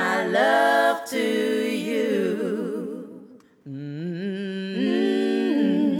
my 0.00 0.26
love 0.26 1.02
to 1.04 1.26
you. 1.88 2.08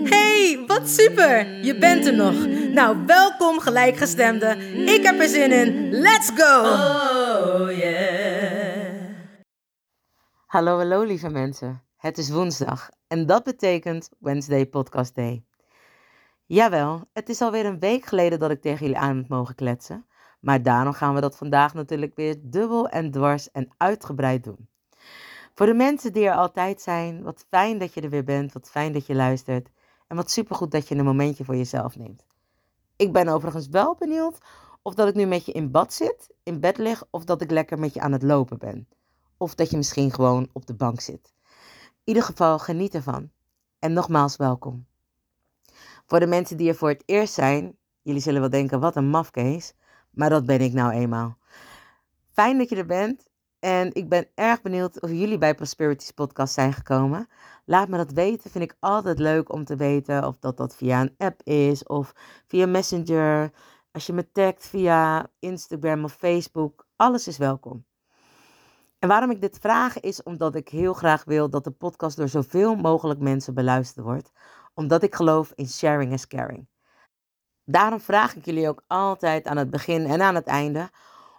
Hey, 0.09 0.65
wat 0.67 0.89
super! 0.89 1.65
Je 1.65 1.79
bent 1.79 2.07
er 2.07 2.15
nog. 2.15 2.47
Nou, 2.73 3.07
welkom 3.07 3.61
gelijkgestemde. 3.61 4.57
Ik 4.97 5.03
heb 5.03 5.21
er 5.21 5.29
zin 5.29 5.53
in. 5.53 5.91
Let's 5.91 6.31
go! 6.35 6.61
Oh 6.61 7.77
yeah. 7.77 8.99
Hallo, 10.47 10.77
hallo 10.77 11.03
lieve 11.03 11.29
mensen. 11.29 11.83
Het 11.97 12.19
is 12.19 12.31
woensdag 12.31 12.89
en 13.07 13.27
dat 13.27 13.45
betekent 13.45 14.09
Wednesday 14.19 14.67
Podcast 14.67 15.15
Day. 15.15 15.45
Jawel, 16.47 17.09
het 17.13 17.29
is 17.29 17.41
alweer 17.41 17.67
een 17.67 17.79
week 17.79 18.05
geleden 18.05 18.39
dat 18.39 18.51
ik 18.51 18.61
tegen 18.61 18.79
jullie 18.87 18.99
aan 19.01 19.17
heb 19.17 19.29
mogen 19.29 19.55
kletsen. 19.55 20.07
Maar 20.41 20.63
daarom 20.63 20.93
gaan 20.93 21.15
we 21.15 21.21
dat 21.21 21.37
vandaag 21.37 21.75
natuurlijk 21.75 22.15
weer 22.15 22.37
dubbel 22.41 22.89
en 22.89 23.11
dwars 23.11 23.51
en 23.51 23.69
uitgebreid 23.77 24.45
doen. 24.45 24.69
Voor 25.55 25.67
de 25.67 25.75
mensen 25.75 26.13
die 26.13 26.27
er 26.27 26.35
altijd 26.35 26.81
zijn, 26.81 27.23
wat 27.23 27.45
fijn 27.49 27.79
dat 27.79 27.95
je 27.95 28.01
er 28.01 28.11
weer 28.11 28.25
bent, 28.25 28.53
wat 28.53 28.71
fijn 28.71 28.93
dat 28.93 29.07
je 29.07 29.15
luistert. 29.15 29.69
En 30.07 30.17
wat 30.17 30.31
supergoed 30.31 30.71
dat 30.71 30.89
je 30.89 30.95
een 30.95 31.05
momentje 31.05 31.45
voor 31.45 31.57
jezelf 31.57 31.97
neemt. 31.97 32.25
Ik 32.97 33.13
ben 33.13 33.29
overigens 33.29 33.69
wel 33.69 33.95
benieuwd 33.99 34.39
of 34.83 34.95
dat 34.95 35.09
ik 35.09 35.15
nu 35.15 35.27
met 35.27 35.47
je 35.47 35.53
in 35.53 35.71
bad 35.71 35.93
zit, 35.93 36.31
in 36.43 36.61
bed 36.61 36.79
lig, 36.79 37.05
of 37.11 37.25
dat 37.25 37.41
ik 37.41 37.51
lekker 37.51 37.79
met 37.79 37.95
je 37.95 38.01
aan 38.01 38.13
het 38.13 38.23
lopen 38.23 38.59
ben. 38.59 38.89
Of 39.37 39.55
dat 39.55 39.71
je 39.71 39.77
misschien 39.77 40.13
gewoon 40.13 40.49
op 40.53 40.67
de 40.67 40.75
bank 40.75 41.01
zit. 41.01 41.33
In 41.89 42.17
ieder 42.17 42.23
geval, 42.23 42.59
geniet 42.59 42.95
ervan. 42.95 43.31
En 43.79 43.93
nogmaals 43.93 44.37
welkom. 44.37 44.87
Voor 46.07 46.21
de 46.21 46.27
mensen 46.27 46.57
die 46.57 46.69
er 46.69 46.75
voor 46.75 46.89
het 46.89 47.03
eerst 47.07 47.35
zijn, 47.35 47.77
jullie 48.03 48.21
zullen 48.21 48.41
wel 48.41 48.51
denken, 48.51 48.81
wat 48.81 48.97
een 48.97 49.09
mafkees. 49.09 49.75
Maar 50.11 50.31
dat 50.31 50.47
ben 50.47 50.61
ik 50.61 50.73
nou 50.73 50.93
eenmaal. 50.93 51.39
Fijn 52.33 52.59
dat 52.59 52.69
je 52.69 52.77
er 52.77 52.87
bent. 52.87 53.29
En 53.59 53.95
ik 53.95 54.09
ben 54.09 54.27
erg 54.35 54.63
benieuwd 54.63 55.01
of 55.01 55.11
jullie 55.11 55.39
bij 55.39 55.55
Prosperities 55.55 56.11
podcast 56.11 56.55
zijn 56.55 56.73
gekomen. 56.73 57.29
Laat 57.65 57.89
me 57.89 57.97
dat 57.97 58.13
weten. 58.13 58.51
Vind 58.51 58.65
ik 58.65 58.77
altijd 58.81 59.19
leuk 59.19 59.53
om 59.53 59.65
te 59.65 59.77
weten 59.77 60.27
of 60.27 60.39
dat 60.39 60.57
dat 60.57 60.77
via 60.77 61.01
een 61.01 61.15
app 61.19 61.43
is 61.43 61.85
of 61.85 62.13
via 62.47 62.67
Messenger. 62.67 63.53
Als 63.93 64.07
je 64.07 64.13
me 64.13 64.33
tagt 64.33 64.67
via 64.67 65.31
Instagram 65.39 66.05
of 66.05 66.13
Facebook. 66.13 66.87
Alles 66.97 67.27
is 67.27 67.39
welkom. 67.39 67.85
En 68.99 69.09
waarom 69.09 69.31
ik 69.31 69.41
dit 69.41 69.59
vraag 69.61 70.01
is 70.01 70.23
omdat 70.23 70.55
ik 70.55 70.69
heel 70.69 70.93
graag 70.93 71.25
wil 71.25 71.51
dat 71.51 71.65
de 71.65 71.71
podcast 71.71 72.17
door 72.17 72.29
zoveel 72.29 72.75
mogelijk 72.75 73.21
mensen 73.21 73.55
beluisterd 73.55 74.05
wordt. 74.05 74.33
Omdat 74.75 75.03
ik 75.03 75.15
geloof 75.15 75.53
in 75.55 75.69
sharing 75.69 76.13
is 76.13 76.27
caring. 76.27 76.67
Daarom 77.71 78.01
vraag 78.01 78.37
ik 78.37 78.45
jullie 78.45 78.69
ook 78.69 78.85
altijd 78.87 79.47
aan 79.47 79.57
het 79.57 79.71
begin 79.71 80.07
en 80.07 80.23
aan 80.23 80.35
het 80.35 80.47
einde 80.47 80.91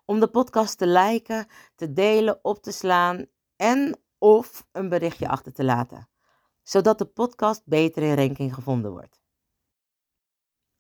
om 0.06 0.20
de 0.20 0.28
podcast 0.28 0.78
te 0.78 0.88
liken, 0.88 1.48
te 1.76 1.94
delen, 1.94 2.40
op 2.42 2.64
te 2.64 2.72
slaan 2.72 3.26
en 3.56 4.00
of 4.18 4.68
een 4.72 4.90
berichtje 4.90 5.28
achter 5.28 5.54
te 5.54 5.64
laten. 5.64 6.10
Zodat 6.64 6.98
de 6.98 7.06
podcast 7.06 7.62
beter 7.66 8.04
in 8.04 8.16
ranking 8.16 8.54
gevonden 8.54 8.92
wordt. 8.92 9.22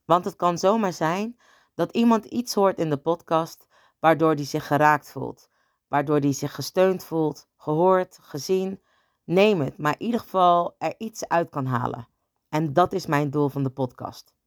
Want 0.06 0.26
het 0.26 0.36
kan 0.36 0.58
zomaar 0.58 0.94
zijn 0.94 1.40
dat 1.76 1.92
iemand 1.92 2.26
iets 2.26 2.54
hoort 2.54 2.80
in 2.80 2.90
de 2.90 2.98
podcast 2.98 3.68
waardoor 4.00 4.36
die 4.36 4.46
zich 4.46 4.68
geraakt 4.68 5.12
voelt, 5.12 5.50
waardoor 5.88 6.20
die 6.20 6.34
zich 6.34 6.56
gesteund 6.56 7.04
voelt, 7.04 7.48
gehoord, 7.58 8.20
gezien. 8.22 8.82
Neem 9.24 9.62
het, 9.62 9.78
maar 9.78 9.96
in 9.98 10.06
ieder 10.06 10.20
geval 10.20 10.76
er 10.78 10.96
iets 10.98 11.28
uit 11.28 11.50
kan 11.50 11.66
halen. 11.66 12.08
En 12.50 12.74
dat 12.74 12.94
is 12.94 13.06
mijn 13.06 13.30
doel 13.30 13.50
van 13.50 13.64
de 13.64 13.70
podcast. 13.70 14.40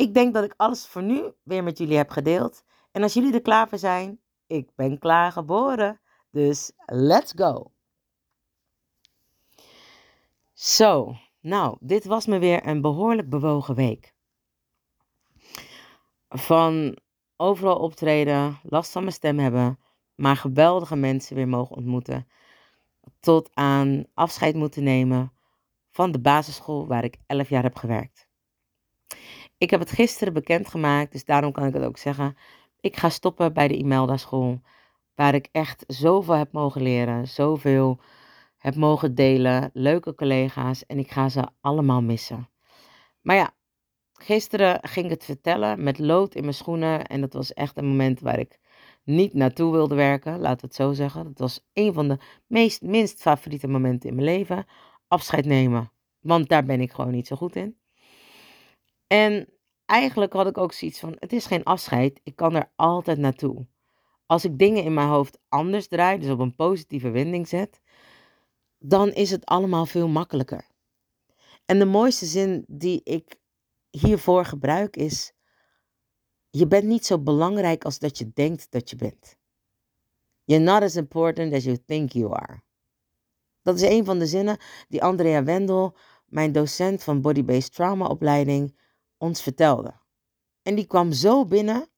Ik 0.00 0.14
denk 0.14 0.34
dat 0.34 0.44
ik 0.44 0.54
alles 0.56 0.86
voor 0.86 1.02
nu 1.02 1.32
weer 1.42 1.62
met 1.62 1.78
jullie 1.78 1.96
heb 1.96 2.10
gedeeld. 2.10 2.64
En 2.92 3.02
als 3.02 3.12
jullie 3.12 3.34
er 3.34 3.42
klaar 3.42 3.68
voor 3.68 3.78
zijn, 3.78 4.20
ik 4.46 4.70
ben 4.74 4.98
klaar 4.98 5.32
geboren. 5.32 6.00
Dus 6.30 6.72
let's 6.86 7.32
go. 7.36 7.72
Zo, 10.52 11.16
nou, 11.40 11.76
dit 11.80 12.04
was 12.04 12.26
me 12.26 12.38
weer 12.38 12.66
een 12.66 12.80
behoorlijk 12.80 13.28
bewogen 13.28 13.74
week. 13.74 14.14
Van 16.28 16.98
overal 17.36 17.78
optreden, 17.78 18.58
last 18.62 18.92
van 18.92 19.02
mijn 19.02 19.14
stem 19.14 19.38
hebben, 19.38 19.78
maar 20.14 20.36
geweldige 20.36 20.96
mensen 20.96 21.36
weer 21.36 21.48
mogen 21.48 21.76
ontmoeten. 21.76 22.28
Tot 23.18 23.50
aan 23.54 24.04
afscheid 24.14 24.54
moeten 24.54 24.82
nemen 24.82 25.32
van 25.90 26.12
de 26.12 26.20
basisschool 26.20 26.86
waar 26.86 27.04
ik 27.04 27.16
11 27.26 27.48
jaar 27.48 27.62
heb 27.62 27.76
gewerkt. 27.76 28.29
Ik 29.60 29.70
heb 29.70 29.80
het 29.80 29.90
gisteren 29.90 30.32
bekendgemaakt, 30.32 31.12
dus 31.12 31.24
daarom 31.24 31.52
kan 31.52 31.66
ik 31.66 31.74
het 31.74 31.82
ook 31.82 31.98
zeggen. 31.98 32.36
Ik 32.80 32.96
ga 32.96 33.08
stoppen 33.08 33.52
bij 33.52 33.68
de 33.68 33.76
Imelda 33.76 34.16
school, 34.16 34.60
waar 35.14 35.34
ik 35.34 35.48
echt 35.52 35.84
zoveel 35.86 36.34
heb 36.34 36.52
mogen 36.52 36.82
leren, 36.82 37.28
zoveel 37.28 38.00
heb 38.56 38.74
mogen 38.74 39.14
delen, 39.14 39.70
leuke 39.72 40.14
collega's 40.14 40.86
en 40.86 40.98
ik 40.98 41.10
ga 41.10 41.28
ze 41.28 41.48
allemaal 41.60 42.02
missen. 42.02 42.48
Maar 43.20 43.36
ja, 43.36 43.54
gisteren 44.12 44.78
ging 44.82 45.04
ik 45.04 45.12
het 45.12 45.24
vertellen 45.24 45.82
met 45.82 45.98
lood 45.98 46.34
in 46.34 46.42
mijn 46.42 46.54
schoenen 46.54 47.06
en 47.06 47.20
dat 47.20 47.32
was 47.32 47.52
echt 47.52 47.76
een 47.78 47.86
moment 47.86 48.20
waar 48.20 48.38
ik 48.38 48.58
niet 49.04 49.34
naartoe 49.34 49.72
wilde 49.72 49.94
werken, 49.94 50.40
laten 50.40 50.60
we 50.60 50.66
het 50.66 50.74
zo 50.74 50.92
zeggen. 50.92 51.24
Dat 51.24 51.38
was 51.38 51.66
een 51.72 51.92
van 51.92 52.08
de 52.08 52.18
meest, 52.46 52.82
minst 52.82 53.20
favoriete 53.20 53.68
momenten 53.68 54.08
in 54.08 54.14
mijn 54.14 54.26
leven. 54.26 54.66
Afscheid 55.08 55.44
nemen, 55.44 55.92
want 56.20 56.48
daar 56.48 56.64
ben 56.64 56.80
ik 56.80 56.92
gewoon 56.92 57.12
niet 57.12 57.26
zo 57.26 57.36
goed 57.36 57.56
in. 57.56 57.79
En 59.12 59.48
eigenlijk 59.84 60.32
had 60.32 60.46
ik 60.46 60.58
ook 60.58 60.72
zoiets 60.72 60.98
van: 60.98 61.16
het 61.18 61.32
is 61.32 61.46
geen 61.46 61.64
afscheid, 61.64 62.20
ik 62.22 62.36
kan 62.36 62.54
er 62.54 62.72
altijd 62.76 63.18
naartoe. 63.18 63.66
Als 64.26 64.44
ik 64.44 64.58
dingen 64.58 64.84
in 64.84 64.94
mijn 64.94 65.08
hoofd 65.08 65.38
anders 65.48 65.88
draai, 65.88 66.18
dus 66.18 66.30
op 66.30 66.38
een 66.38 66.54
positieve 66.54 67.10
wending 67.10 67.48
zet, 67.48 67.80
dan 68.78 69.12
is 69.12 69.30
het 69.30 69.44
allemaal 69.46 69.86
veel 69.86 70.08
makkelijker. 70.08 70.66
En 71.64 71.78
de 71.78 71.84
mooiste 71.84 72.26
zin 72.26 72.64
die 72.66 73.00
ik 73.04 73.36
hiervoor 73.90 74.44
gebruik 74.44 74.96
is: 74.96 75.32
je 76.50 76.66
bent 76.66 76.84
niet 76.84 77.06
zo 77.06 77.18
belangrijk 77.18 77.84
als 77.84 77.98
dat 77.98 78.18
je 78.18 78.30
denkt 78.34 78.70
dat 78.70 78.90
je 78.90 78.96
bent. 78.96 79.36
You're 80.44 80.64
not 80.64 80.82
as 80.82 80.96
important 80.96 81.52
as 81.52 81.64
you 81.64 81.78
think 81.84 82.12
you 82.12 82.32
are. 82.32 82.62
Dat 83.62 83.74
is 83.74 83.82
een 83.82 84.04
van 84.04 84.18
de 84.18 84.26
zinnen 84.26 84.58
die 84.88 85.02
Andrea 85.02 85.42
Wendel, 85.42 85.96
mijn 86.26 86.52
docent 86.52 87.02
van 87.02 87.20
Body-Based 87.20 87.74
Trauma 87.74 88.06
opleiding, 88.06 88.78
ons 89.20 89.42
vertelde. 89.42 89.92
En 90.62 90.74
die 90.74 90.86
kwam 90.86 91.12
zo 91.12 91.44
binnen, 91.44 91.88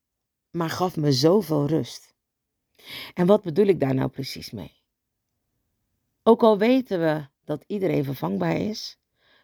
maar 0.51 0.71
gaf 0.71 0.97
me 0.97 1.13
zoveel 1.13 1.67
rust. 1.67 2.15
En 3.15 3.27
wat 3.27 3.43
bedoel 3.43 3.67
ik 3.67 3.81
daar 3.81 3.95
nou 3.95 4.09
precies 4.09 4.51
mee? 4.51 4.81
Ook 6.23 6.43
al 6.43 6.59
weten 6.59 7.01
we 7.01 7.27
dat 7.45 7.65
iedereen 7.67 8.05
vervangbaar 8.05 8.57
is, 8.57 8.99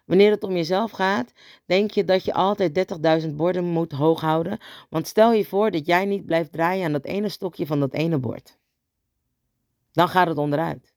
wanneer 0.05 0.31
het 0.31 0.43
om 0.43 0.53
jezelf 0.53 0.91
gaat, 0.91 1.33
denk 1.65 1.91
je 1.91 2.05
dat 2.05 2.25
je 2.25 2.35
altijd 2.35 3.23
30.000 3.23 3.35
borden 3.35 3.65
moet 3.65 3.93
hoog 3.93 4.21
houden, 4.21 4.59
want 4.91 5.07
stel 5.07 5.33
je 5.33 5.45
voor 5.45 5.71
dat 5.71 5.87
jij 5.87 6.05
niet 6.05 6.27
blijft 6.27 6.53
draaien 6.53 6.85
aan 6.85 6.93
dat 6.93 7.05
ene 7.05 7.29
stokje 7.29 7.67
van 7.67 7.81
dat 7.81 7.93
ene 7.93 8.19
bord. 8.19 8.59
Dan 9.93 10.09
gaat 10.09 10.29
het 10.29 10.39
onderuit. 10.39 10.95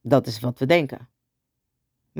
Dat 0.00 0.26
is 0.26 0.40
wat 0.40 0.58
we 0.58 0.66
denken. 0.66 1.08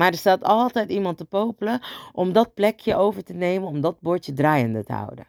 Maar 0.00 0.12
er 0.12 0.19
staat 0.19 0.43
altijd 0.43 0.91
iemand 0.91 1.17
te 1.17 1.25
popelen 1.25 1.81
om 2.12 2.32
dat 2.32 2.55
plekje 2.55 2.97
over 2.97 3.25
te 3.25 3.32
nemen, 3.32 3.69
om 3.69 3.81
dat 3.81 4.00
bordje 4.00 4.32
draaiende 4.32 4.85
te 4.85 4.93
houden. 4.93 5.26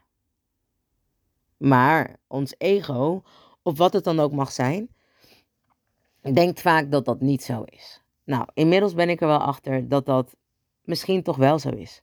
Maar 1.57 2.15
ons 2.27 2.55
ego, 2.57 3.23
of 3.61 3.77
wat 3.77 3.93
het 3.93 4.03
dan 4.03 4.19
ook 4.19 4.31
mag 4.31 4.51
zijn, 4.51 4.89
denkt 6.33 6.61
vaak 6.61 6.91
dat 6.91 7.05
dat 7.05 7.21
niet 7.21 7.43
zo 7.43 7.63
is. 7.63 8.01
Nou, 8.23 8.47
inmiddels 8.53 8.93
ben 8.93 9.09
ik 9.09 9.21
er 9.21 9.27
wel 9.27 9.41
achter 9.41 9.87
dat 9.87 10.05
dat 10.05 10.35
misschien 10.83 11.23
toch 11.23 11.37
wel 11.37 11.59
zo 11.59 11.69
is. 11.69 12.01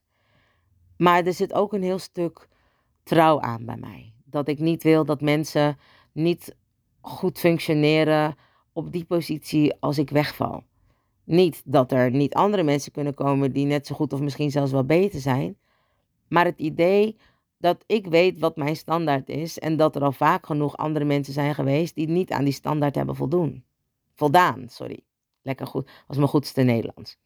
Maar 0.97 1.25
er 1.25 1.35
zit 1.35 1.53
ook 1.53 1.73
een 1.73 1.83
heel 1.83 1.99
stuk 1.99 2.49
trouw 3.03 3.41
aan 3.41 3.65
bij 3.65 3.77
mij. 3.77 4.13
Dat 4.25 4.49
ik 4.49 4.59
niet 4.59 4.83
wil 4.83 5.05
dat 5.05 5.21
mensen 5.21 5.79
niet 6.13 6.57
goed 7.01 7.39
functioneren 7.39 8.37
op 8.73 8.93
die 8.93 9.05
positie 9.05 9.75
als 9.81 9.99
ik 9.99 10.11
wegval. 10.11 10.68
Niet 11.29 11.63
dat 11.65 11.93
er 11.93 12.11
niet 12.11 12.35
andere 12.35 12.63
mensen 12.63 12.93
kunnen 12.93 13.15
komen 13.15 13.53
die 13.53 13.67
net 13.67 13.87
zo 13.87 13.95
goed 13.95 14.13
of 14.13 14.21
misschien 14.21 14.51
zelfs 14.51 14.73
wel 14.73 14.85
beter 14.85 15.21
zijn. 15.21 15.59
Maar 16.29 16.45
het 16.45 16.59
idee 16.59 17.17
dat 17.59 17.85
ik 17.87 18.07
weet 18.07 18.39
wat 18.39 18.57
mijn 18.57 18.77
standaard 18.77 19.29
is 19.29 19.59
en 19.59 19.77
dat 19.77 19.97
er 19.97 20.03
al 20.03 20.13
vaak 20.13 20.47
genoeg 20.47 20.77
andere 20.77 21.05
mensen 21.05 21.33
zijn 21.33 21.55
geweest 21.55 21.95
die 21.95 22.09
niet 22.09 22.31
aan 22.33 22.45
die 22.45 22.53
standaard 22.53 22.95
hebben 22.95 23.17
voldoen. 23.17 23.65
Voldaan, 24.15 24.69
sorry. 24.69 25.01
Lekker 25.43 25.67
goed, 25.67 25.91
was 26.07 26.17
mijn 26.17 26.29
goedste 26.29 26.63
Nederlands. 26.63 27.19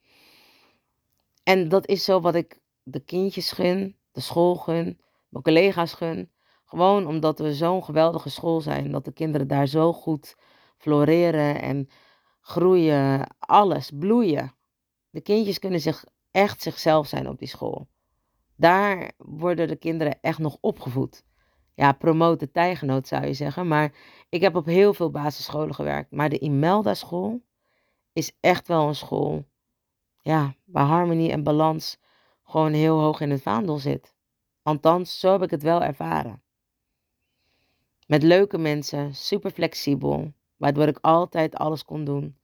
En 1.43 1.69
dat 1.69 1.87
is 1.87 2.05
zo 2.05 2.21
wat 2.21 2.35
ik 2.35 2.61
de 2.83 3.01
kindjes 3.01 3.53
gun, 3.53 3.97
de 4.13 4.21
school 4.21 4.55
gun, 4.55 5.01
mijn 5.29 5.45
collega's 5.45 5.93
gun. 5.93 6.31
Gewoon 6.65 7.07
omdat 7.07 7.39
we 7.39 7.55
zo'n 7.55 7.85
geweldige 7.85 8.31
school 8.31 8.61
zijn, 8.61 8.91
dat 8.91 9.05
de 9.05 9.13
kinderen 9.13 9.49
daar 9.49 9.67
zo 9.67 9.93
goed 9.93 10.37
floreren 10.79 11.63
en 11.63 11.89
groeien, 12.43 13.27
alles, 13.39 13.91
bloeien. 13.95 14.55
De 15.11 15.21
kindjes 15.21 15.59
kunnen 15.59 15.81
zich 15.81 16.05
echt 16.31 16.63
zichzelf 16.63 17.07
zijn 17.07 17.29
op 17.29 17.39
die 17.39 17.49
school. 17.49 17.89
Daar 18.57 19.13
worden 19.17 19.69
de 19.69 19.77
kinderen 19.77 20.19
echt 20.21 20.39
nog 20.39 20.57
opgevoed. 20.61 21.25
Ja, 21.75 21.93
promoten 21.93 22.53
tijgenoot 22.53 23.09
zou 23.09 23.27
je 23.27 23.35
zeggen. 23.35 23.69
Maar 23.69 23.93
ik 24.29 24.41
heb 24.41 24.57
op 24.57 24.67
heel 24.67 24.95
veel 24.95 25.11
basisscholen 25.11 25.75
gewerkt. 25.75 26.11
Maar 26.11 26.29
de 26.29 26.39
Imelda 26.39 26.95
school 26.95 27.43
is 28.13 28.37
echt 28.41 28.69
wel 28.69 28.89
een 28.89 28.95
school 28.95 29.45
ja, 30.23 30.55
waar 30.65 30.87
harmonie 30.87 31.31
en 31.31 31.43
balans 31.43 31.99
gewoon 32.43 32.73
heel 32.73 33.01
hoog 33.01 33.21
in 33.21 33.31
het 33.31 33.43
vaandel 33.43 33.79
zit. 33.79 34.15
Althans, 34.63 35.21
zo 35.21 35.33
heb 35.33 35.43
ik 35.43 35.51
het 35.51 35.63
wel 35.63 35.83
ervaren. 35.83 36.43
Met 38.07 38.23
leuke 38.23 38.59
mensen, 38.59 39.15
super 39.15 39.51
flexibel, 39.51 40.33
waardoor 40.63 40.87
ik 40.87 40.99
altijd 41.01 41.55
alles 41.57 41.85
kon 41.85 42.05
doen. 42.05 42.39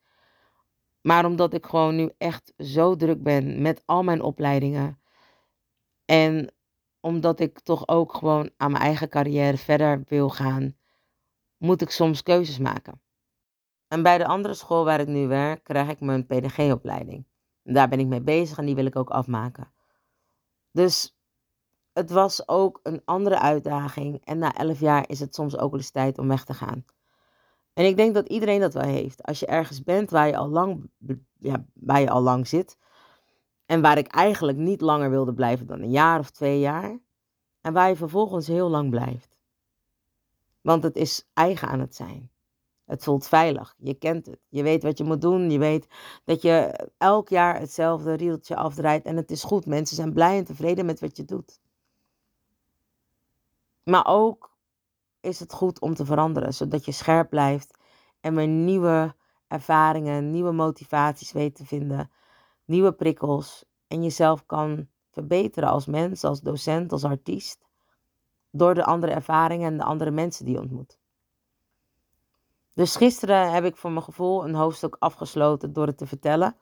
Maar 1.00 1.24
omdat 1.24 1.54
ik 1.54 1.66
gewoon 1.66 1.96
nu 1.96 2.10
echt 2.18 2.52
zo 2.56 2.96
druk 2.96 3.22
ben 3.22 3.62
met 3.62 3.82
al 3.84 4.02
mijn 4.02 4.22
opleidingen. 4.22 5.00
En 6.04 6.52
omdat 7.00 7.40
ik 7.40 7.60
toch 7.60 7.88
ook 7.88 8.14
gewoon 8.14 8.50
aan 8.56 8.70
mijn 8.70 8.82
eigen 8.82 9.08
carrière 9.08 9.56
verder 9.56 10.02
wil 10.06 10.28
gaan, 10.30 10.76
moet 11.56 11.80
ik 11.80 11.90
soms 11.90 12.22
keuzes 12.22 12.58
maken. 12.58 13.00
En 13.88 14.02
bij 14.02 14.18
de 14.18 14.26
andere 14.26 14.54
school 14.54 14.84
waar 14.84 15.00
ik 15.00 15.08
nu 15.08 15.26
werk, 15.26 15.64
krijg 15.64 15.88
ik 15.88 16.00
mijn 16.00 16.26
PDG-opleiding. 16.26 17.26
Daar 17.62 17.88
ben 17.88 18.00
ik 18.00 18.06
mee 18.06 18.22
bezig 18.22 18.58
en 18.58 18.66
die 18.66 18.74
wil 18.74 18.86
ik 18.86 18.96
ook 18.96 19.10
afmaken. 19.10 19.72
Dus 20.70 21.18
het 21.92 22.10
was 22.10 22.48
ook 22.48 22.80
een 22.82 23.02
andere 23.04 23.38
uitdaging. 23.38 24.24
En 24.24 24.38
na 24.38 24.54
elf 24.54 24.80
jaar 24.80 25.08
is 25.08 25.20
het 25.20 25.34
soms 25.34 25.58
ook 25.58 25.70
wel 25.70 25.80
eens 25.80 25.90
tijd 25.90 26.18
om 26.18 26.28
weg 26.28 26.44
te 26.44 26.54
gaan. 26.54 26.84
En 27.78 27.84
ik 27.84 27.96
denk 27.96 28.14
dat 28.14 28.28
iedereen 28.28 28.60
dat 28.60 28.74
wel 28.74 28.82
heeft. 28.82 29.22
Als 29.22 29.40
je 29.40 29.46
ergens 29.46 29.82
bent 29.82 30.10
waar 30.10 30.26
je 30.26 30.36
al 30.36 30.48
lang, 30.48 30.90
ja, 31.38 31.64
waar 31.72 32.00
je 32.00 32.10
al 32.10 32.20
lang 32.20 32.46
zit. 32.46 32.78
En 33.66 33.80
waar 33.80 33.98
ik 33.98 34.06
eigenlijk 34.06 34.58
niet 34.58 34.80
langer 34.80 35.10
wilde 35.10 35.34
blijven 35.34 35.66
dan 35.66 35.80
een 35.80 35.90
jaar 35.90 36.18
of 36.18 36.30
twee 36.30 36.60
jaar. 36.60 36.98
En 37.60 37.72
waar 37.72 37.88
je 37.88 37.96
vervolgens 37.96 38.46
heel 38.46 38.68
lang 38.68 38.90
blijft. 38.90 39.38
Want 40.60 40.82
het 40.82 40.96
is 40.96 41.28
eigen 41.32 41.68
aan 41.68 41.80
het 41.80 41.94
zijn. 41.94 42.30
Het 42.84 43.04
voelt 43.04 43.26
veilig. 43.26 43.74
Je 43.78 43.94
kent 43.94 44.26
het. 44.26 44.40
Je 44.48 44.62
weet 44.62 44.82
wat 44.82 44.98
je 44.98 45.04
moet 45.04 45.20
doen. 45.20 45.50
Je 45.50 45.58
weet 45.58 45.86
dat 46.24 46.42
je 46.42 46.88
elk 46.96 47.28
jaar 47.28 47.60
hetzelfde 47.60 48.12
rieltje 48.12 48.56
afdraait. 48.56 49.04
En 49.04 49.16
het 49.16 49.30
is 49.30 49.42
goed. 49.42 49.66
Mensen 49.66 49.96
zijn 49.96 50.12
blij 50.12 50.38
en 50.38 50.44
tevreden 50.44 50.86
met 50.86 51.00
wat 51.00 51.16
je 51.16 51.24
doet. 51.24 51.60
Maar 53.82 54.06
ook 54.06 54.56
is 55.28 55.40
het 55.40 55.52
goed 55.52 55.80
om 55.80 55.94
te 55.94 56.04
veranderen, 56.04 56.54
zodat 56.54 56.84
je 56.84 56.92
scherp 56.92 57.30
blijft 57.30 57.78
en 58.20 58.34
weer 58.34 58.48
nieuwe 58.48 59.14
ervaringen, 59.48 60.30
nieuwe 60.30 60.52
motivaties 60.52 61.32
weet 61.32 61.54
te 61.54 61.66
vinden, 61.66 62.10
nieuwe 62.64 62.92
prikkels 62.92 63.64
en 63.86 64.02
jezelf 64.02 64.46
kan 64.46 64.88
verbeteren 65.10 65.68
als 65.68 65.86
mens, 65.86 66.24
als 66.24 66.40
docent, 66.40 66.92
als 66.92 67.04
artiest, 67.04 67.66
door 68.50 68.74
de 68.74 68.84
andere 68.84 69.12
ervaringen 69.12 69.66
en 69.66 69.76
de 69.76 69.84
andere 69.84 70.10
mensen 70.10 70.44
die 70.44 70.54
je 70.54 70.60
ontmoet. 70.60 70.98
Dus 72.74 72.96
gisteren 72.96 73.52
heb 73.52 73.64
ik 73.64 73.76
voor 73.76 73.90
mijn 73.90 74.04
gevoel 74.04 74.44
een 74.44 74.54
hoofdstuk 74.54 74.96
afgesloten 74.98 75.72
door 75.72 75.86
het 75.86 75.98
te 75.98 76.06
vertellen. 76.06 76.56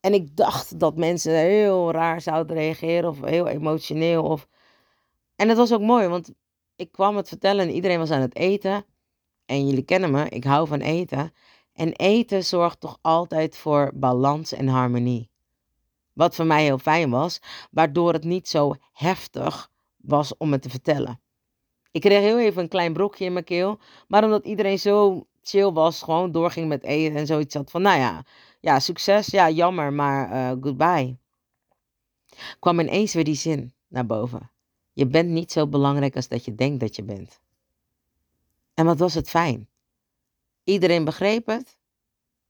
En 0.00 0.14
ik 0.14 0.36
dacht 0.36 0.78
dat 0.78 0.96
mensen 0.96 1.32
heel 1.32 1.92
raar 1.92 2.20
zouden 2.20 2.56
reageren 2.56 3.10
of 3.10 3.20
heel 3.20 3.46
emotioneel. 3.46 4.22
Of... 4.24 4.48
En 5.36 5.48
het 5.48 5.56
was 5.56 5.72
ook 5.72 5.80
mooi, 5.80 6.08
want 6.08 6.32
ik 6.82 6.92
kwam 6.92 7.16
het 7.16 7.28
vertellen 7.28 7.68
en 7.68 7.74
iedereen 7.74 7.98
was 7.98 8.10
aan 8.10 8.20
het 8.20 8.36
eten. 8.36 8.84
En 9.46 9.66
jullie 9.66 9.82
kennen 9.82 10.10
me, 10.10 10.28
ik 10.28 10.44
hou 10.44 10.66
van 10.66 10.80
eten. 10.80 11.32
En 11.72 11.92
eten 11.92 12.44
zorgt 12.44 12.80
toch 12.80 12.98
altijd 13.00 13.56
voor 13.56 13.90
balans 13.94 14.52
en 14.52 14.68
harmonie. 14.68 15.30
Wat 16.12 16.34
voor 16.34 16.46
mij 16.46 16.62
heel 16.62 16.78
fijn 16.78 17.10
was, 17.10 17.40
waardoor 17.70 18.12
het 18.12 18.24
niet 18.24 18.48
zo 18.48 18.74
heftig 18.92 19.70
was 19.96 20.36
om 20.36 20.52
het 20.52 20.62
te 20.62 20.70
vertellen. 20.70 21.20
Ik 21.90 22.00
kreeg 22.00 22.20
heel 22.20 22.38
even 22.38 22.62
een 22.62 22.68
klein 22.68 22.92
brokje 22.92 23.24
in 23.24 23.32
mijn 23.32 23.44
keel, 23.44 23.78
maar 24.08 24.24
omdat 24.24 24.44
iedereen 24.44 24.78
zo 24.78 25.26
chill 25.42 25.72
was, 25.72 26.02
gewoon 26.02 26.32
doorging 26.32 26.68
met 26.68 26.82
eten 26.82 27.16
en 27.16 27.26
zoiets 27.26 27.54
had 27.54 27.70
van, 27.70 27.82
nou 27.82 27.98
ja, 27.98 28.24
ja, 28.60 28.80
succes, 28.80 29.26
ja, 29.26 29.50
jammer, 29.50 29.92
maar 29.92 30.32
uh, 30.32 30.62
goodbye. 30.62 31.16
Kwam 32.58 32.80
ineens 32.80 33.14
weer 33.14 33.24
die 33.24 33.34
zin 33.34 33.72
naar 33.88 34.06
boven. 34.06 34.51
Je 34.92 35.06
bent 35.06 35.28
niet 35.28 35.52
zo 35.52 35.66
belangrijk 35.66 36.16
als 36.16 36.28
dat 36.28 36.44
je 36.44 36.54
denkt 36.54 36.80
dat 36.80 36.96
je 36.96 37.02
bent. 37.02 37.40
En 38.74 38.86
wat 38.86 38.98
was 38.98 39.14
het 39.14 39.30
fijn. 39.30 39.68
Iedereen 40.64 41.04
begreep 41.04 41.46
het. 41.46 41.78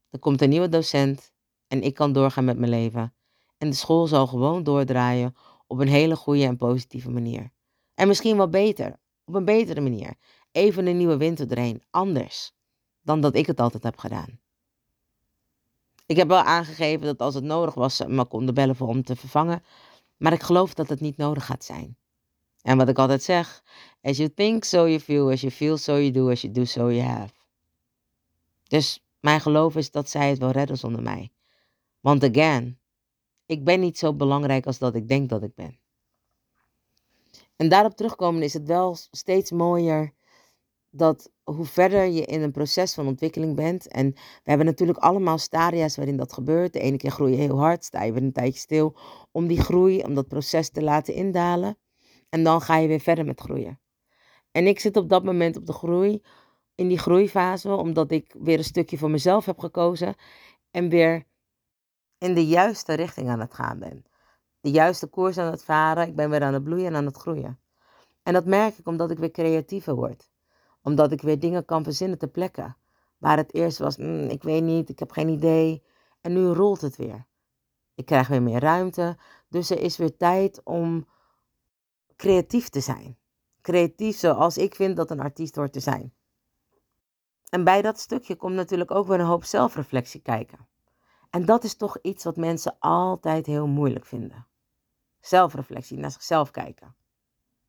Er 0.09 0.19
komt 0.19 0.41
een 0.41 0.49
nieuwe 0.49 0.69
docent 0.69 1.31
en 1.67 1.81
ik 1.81 1.93
kan 1.93 2.13
doorgaan 2.13 2.45
met 2.45 2.57
mijn 2.57 2.71
leven. 2.71 3.13
En 3.57 3.69
de 3.69 3.75
school 3.75 4.07
zal 4.07 4.27
gewoon 4.27 4.63
doordraaien 4.63 5.35
op 5.67 5.79
een 5.79 5.87
hele 5.87 6.15
goede 6.15 6.43
en 6.43 6.57
positieve 6.57 7.09
manier. 7.09 7.51
En 7.93 8.07
misschien 8.07 8.37
wel 8.37 8.49
beter, 8.49 8.99
op 9.25 9.33
een 9.33 9.45
betere 9.45 9.81
manier. 9.81 10.15
Even 10.51 10.87
een 10.87 10.97
nieuwe 10.97 11.17
winter 11.17 11.51
erheen, 11.51 11.83
anders 11.89 12.53
dan 13.01 13.21
dat 13.21 13.35
ik 13.35 13.45
het 13.45 13.59
altijd 13.59 13.83
heb 13.83 13.97
gedaan. 13.97 14.39
Ik 16.05 16.15
heb 16.15 16.27
wel 16.27 16.41
aangegeven 16.41 17.05
dat 17.05 17.19
als 17.19 17.35
het 17.35 17.43
nodig 17.43 17.73
was, 17.73 17.95
ze 17.95 18.07
me 18.07 18.25
konden 18.25 18.53
bellen 18.53 18.75
voor 18.75 18.87
om 18.87 19.03
te 19.03 19.15
vervangen. 19.15 19.63
Maar 20.17 20.33
ik 20.33 20.43
geloof 20.43 20.73
dat 20.73 20.89
het 20.89 20.99
niet 20.99 21.17
nodig 21.17 21.45
gaat 21.45 21.63
zijn. 21.63 21.97
En 22.63 22.77
wat 22.77 22.89
ik 22.89 22.97
altijd 22.97 23.23
zeg, 23.23 23.63
as 24.01 24.17
you 24.17 24.33
think, 24.33 24.63
so 24.63 24.87
you 24.87 24.99
feel, 24.99 25.29
as 25.31 25.41
you 25.41 25.51
feel, 25.51 25.77
so 25.77 25.93
you 25.93 26.11
do, 26.11 26.29
as 26.29 26.41
you 26.41 26.53
do, 26.53 26.65
so 26.65 26.91
you 26.91 27.01
have. 27.01 27.33
Dus 28.67 29.05
mijn 29.19 29.41
geloof 29.41 29.75
is 29.75 29.91
dat 29.91 30.09
zij 30.09 30.29
het 30.29 30.37
wel 30.37 30.51
redden 30.51 30.77
zonder 30.77 31.01
mij. 31.01 31.31
Want 31.99 32.23
again, 32.23 32.79
ik 33.45 33.63
ben 33.63 33.79
niet 33.79 33.97
zo 33.97 34.13
belangrijk 34.13 34.65
als 34.65 34.77
dat 34.77 34.95
ik 34.95 35.07
denk 35.07 35.29
dat 35.29 35.43
ik 35.43 35.55
ben. 35.55 35.79
En 37.55 37.69
daarop 37.69 37.95
terugkomen 37.95 38.41
is 38.41 38.53
het 38.53 38.67
wel 38.67 38.95
steeds 39.11 39.51
mooier 39.51 40.13
dat 40.89 41.31
hoe 41.43 41.65
verder 41.65 42.05
je 42.05 42.25
in 42.25 42.41
een 42.41 42.51
proces 42.51 42.93
van 42.93 43.07
ontwikkeling 43.07 43.55
bent. 43.55 43.87
En 43.87 44.11
we 44.13 44.49
hebben 44.49 44.65
natuurlijk 44.65 44.99
allemaal 44.99 45.37
stadia's 45.37 45.95
waarin 45.95 46.17
dat 46.17 46.33
gebeurt. 46.33 46.73
De 46.73 46.79
ene 46.79 46.97
keer 46.97 47.11
groei 47.11 47.31
je 47.31 47.37
heel 47.37 47.59
hard, 47.59 47.85
sta 47.85 48.03
je 48.03 48.11
weer 48.11 48.23
een 48.23 48.31
tijdje 48.31 48.59
stil 48.59 48.95
om 49.31 49.47
die 49.47 49.61
groei, 49.61 50.01
om 50.03 50.13
dat 50.13 50.27
proces 50.27 50.69
te 50.69 50.81
laten 50.81 51.13
indalen. 51.13 51.77
En 52.33 52.43
dan 52.43 52.61
ga 52.61 52.77
je 52.77 52.87
weer 52.87 52.99
verder 52.99 53.25
met 53.25 53.39
groeien. 53.39 53.79
En 54.51 54.67
ik 54.67 54.79
zit 54.79 54.97
op 54.97 55.09
dat 55.09 55.23
moment 55.23 55.57
op 55.57 55.65
de 55.65 55.73
groei, 55.73 56.21
in 56.75 56.87
die 56.87 56.97
groeifase, 56.97 57.75
omdat 57.75 58.11
ik 58.11 58.35
weer 58.39 58.57
een 58.57 58.63
stukje 58.63 58.97
voor 58.97 59.09
mezelf 59.09 59.45
heb 59.45 59.59
gekozen 59.59 60.15
en 60.71 60.89
weer 60.89 61.23
in 62.17 62.33
de 62.33 62.47
juiste 62.47 62.93
richting 62.93 63.29
aan 63.29 63.39
het 63.39 63.53
gaan 63.53 63.79
ben. 63.79 64.05
De 64.59 64.71
juiste 64.71 65.07
koers 65.07 65.37
aan 65.37 65.51
het 65.51 65.63
varen, 65.63 66.07
ik 66.07 66.15
ben 66.15 66.29
weer 66.29 66.43
aan 66.43 66.53
het 66.53 66.63
bloeien 66.63 66.85
en 66.85 66.95
aan 66.95 67.05
het 67.05 67.17
groeien. 67.17 67.59
En 68.23 68.33
dat 68.33 68.45
merk 68.45 68.77
ik 68.77 68.87
omdat 68.87 69.11
ik 69.11 69.17
weer 69.17 69.31
creatiever 69.31 69.95
word. 69.95 70.29
Omdat 70.81 71.11
ik 71.11 71.21
weer 71.21 71.39
dingen 71.39 71.65
kan 71.65 71.83
verzinnen 71.83 72.17
te 72.17 72.27
plekken. 72.27 72.77
Waar 73.17 73.37
het 73.37 73.53
eerst 73.53 73.77
was, 73.77 73.97
mm, 73.97 74.29
ik 74.29 74.43
weet 74.43 74.63
niet, 74.63 74.89
ik 74.89 74.99
heb 74.99 75.11
geen 75.11 75.29
idee. 75.29 75.83
En 76.21 76.33
nu 76.33 76.45
rolt 76.45 76.81
het 76.81 76.95
weer. 76.95 77.25
Ik 77.95 78.05
krijg 78.05 78.27
weer 78.27 78.43
meer 78.43 78.59
ruimte. 78.59 79.17
Dus 79.49 79.69
er 79.69 79.79
is 79.79 79.97
weer 79.97 80.17
tijd 80.17 80.61
om 80.63 81.05
creatief 82.23 82.69
te 82.69 82.79
zijn. 82.79 83.17
Creatief 83.61 84.17
zoals 84.17 84.57
ik 84.57 84.75
vind 84.75 84.95
dat 84.95 85.11
een 85.11 85.19
artiest 85.19 85.55
hoort 85.55 85.73
te 85.73 85.79
zijn. 85.79 86.13
En 87.49 87.63
bij 87.63 87.81
dat 87.81 87.99
stukje 87.99 88.35
komt 88.35 88.55
natuurlijk 88.55 88.91
ook 88.91 89.07
weer 89.07 89.19
een 89.19 89.25
hoop 89.25 89.43
zelfreflectie 89.43 90.21
kijken. 90.21 90.67
En 91.29 91.45
dat 91.45 91.63
is 91.63 91.75
toch 91.75 91.97
iets 92.01 92.23
wat 92.23 92.35
mensen 92.35 92.75
altijd 92.79 93.45
heel 93.45 93.67
moeilijk 93.67 94.05
vinden. 94.05 94.47
Zelfreflectie, 95.19 95.97
naar 95.97 96.11
zichzelf 96.11 96.51
kijken. 96.51 96.95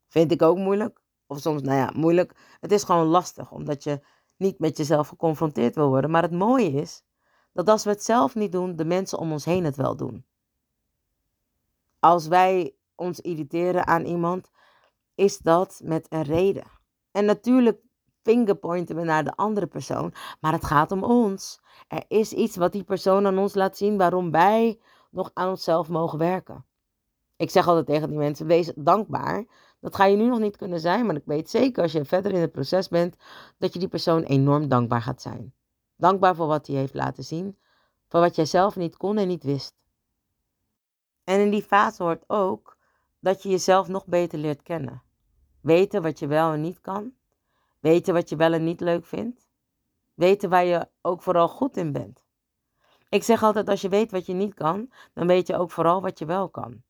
Vind 0.08 0.32
ik 0.32 0.42
ook 0.42 0.56
moeilijk. 0.56 1.00
Of 1.26 1.40
soms, 1.40 1.62
nou 1.62 1.78
ja, 1.78 1.92
moeilijk. 1.94 2.56
Het 2.60 2.72
is 2.72 2.84
gewoon 2.84 3.06
lastig, 3.06 3.50
omdat 3.50 3.84
je 3.84 4.04
niet 4.36 4.58
met 4.58 4.76
jezelf 4.76 5.08
geconfronteerd 5.08 5.74
wil 5.74 5.88
worden. 5.88 6.10
Maar 6.10 6.22
het 6.22 6.32
mooie 6.32 6.72
is 6.72 7.04
dat 7.52 7.68
als 7.68 7.84
we 7.84 7.90
het 7.90 8.04
zelf 8.04 8.34
niet 8.34 8.52
doen, 8.52 8.76
de 8.76 8.84
mensen 8.84 9.18
om 9.18 9.32
ons 9.32 9.44
heen 9.44 9.64
het 9.64 9.76
wel 9.76 9.96
doen. 9.96 10.26
Als 11.98 12.26
wij 12.26 12.74
ons 12.94 13.20
irriteren 13.20 13.86
aan 13.86 14.04
iemand, 14.04 14.50
is 15.14 15.38
dat 15.38 15.80
met 15.84 16.06
een 16.08 16.22
reden. 16.22 16.66
En 17.10 17.24
natuurlijk 17.24 17.80
fingerpointen 18.22 18.96
we 18.96 19.02
naar 19.02 19.24
de 19.24 19.36
andere 19.36 19.66
persoon, 19.66 20.14
maar 20.40 20.52
het 20.52 20.64
gaat 20.64 20.92
om 20.92 21.04
ons. 21.04 21.60
Er 21.88 22.04
is 22.08 22.32
iets 22.32 22.56
wat 22.56 22.72
die 22.72 22.84
persoon 22.84 23.26
aan 23.26 23.38
ons 23.38 23.54
laat 23.54 23.76
zien 23.76 23.96
waarom 23.96 24.30
wij 24.30 24.80
nog 25.10 25.30
aan 25.34 25.48
onszelf 25.48 25.88
mogen 25.88 26.18
werken. 26.18 26.66
Ik 27.36 27.50
zeg 27.50 27.68
altijd 27.68 27.86
tegen 27.86 28.08
die 28.08 28.18
mensen: 28.18 28.46
wees 28.46 28.72
dankbaar. 28.76 29.44
Dat 29.80 29.96
ga 29.96 30.04
je 30.04 30.16
nu 30.16 30.26
nog 30.26 30.38
niet 30.38 30.56
kunnen 30.56 30.80
zijn, 30.80 31.06
maar 31.06 31.16
ik 31.16 31.24
weet 31.24 31.50
zeker 31.50 31.82
als 31.82 31.92
je 31.92 32.04
verder 32.04 32.32
in 32.32 32.40
het 32.40 32.52
proces 32.52 32.88
bent, 32.88 33.16
dat 33.58 33.72
je 33.72 33.78
die 33.78 33.88
persoon 33.88 34.22
enorm 34.22 34.68
dankbaar 34.68 35.02
gaat 35.02 35.22
zijn. 35.22 35.54
Dankbaar 35.96 36.34
voor 36.34 36.46
wat 36.46 36.66
hij 36.66 36.76
heeft 36.76 36.94
laten 36.94 37.24
zien, 37.24 37.58
voor 38.08 38.20
wat 38.20 38.34
jij 38.36 38.46
zelf 38.46 38.76
niet 38.76 38.96
kon 38.96 39.16
en 39.18 39.28
niet 39.28 39.42
wist. 39.42 39.74
En 41.24 41.40
in 41.40 41.50
die 41.50 41.62
fase 41.62 42.02
hoort 42.02 42.24
ook 42.26 42.76
dat 43.24 43.42
je 43.42 43.48
jezelf 43.48 43.88
nog 43.88 44.06
beter 44.06 44.38
leert 44.38 44.62
kennen. 44.62 45.02
Weten 45.60 46.02
wat 46.02 46.18
je 46.18 46.26
wel 46.26 46.52
en 46.52 46.60
niet 46.60 46.80
kan. 46.80 47.12
Weten 47.80 48.14
wat 48.14 48.28
je 48.28 48.36
wel 48.36 48.52
en 48.52 48.64
niet 48.64 48.80
leuk 48.80 49.06
vindt. 49.06 49.48
Weten 50.14 50.50
waar 50.50 50.64
je 50.64 50.88
ook 51.02 51.22
vooral 51.22 51.48
goed 51.48 51.76
in 51.76 51.92
bent. 51.92 52.24
Ik 53.08 53.22
zeg 53.22 53.42
altijd, 53.42 53.68
als 53.68 53.80
je 53.80 53.88
weet 53.88 54.10
wat 54.10 54.26
je 54.26 54.32
niet 54.32 54.54
kan, 54.54 54.90
dan 55.12 55.26
weet 55.26 55.46
je 55.46 55.56
ook 55.56 55.70
vooral 55.70 56.02
wat 56.02 56.18
je 56.18 56.24
wel 56.24 56.48
kan. 56.48 56.82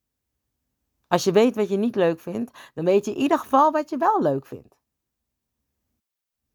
Als 1.07 1.25
je 1.25 1.33
weet 1.33 1.57
wat 1.57 1.69
je 1.69 1.77
niet 1.77 1.95
leuk 1.95 2.21
vindt, 2.21 2.59
dan 2.75 2.85
weet 2.85 3.05
je 3.05 3.11
in 3.11 3.21
ieder 3.21 3.39
geval 3.39 3.73
wat 3.73 3.91
je 3.91 3.97
wel 3.97 4.23
leuk 4.23 4.47
vindt. 4.47 4.77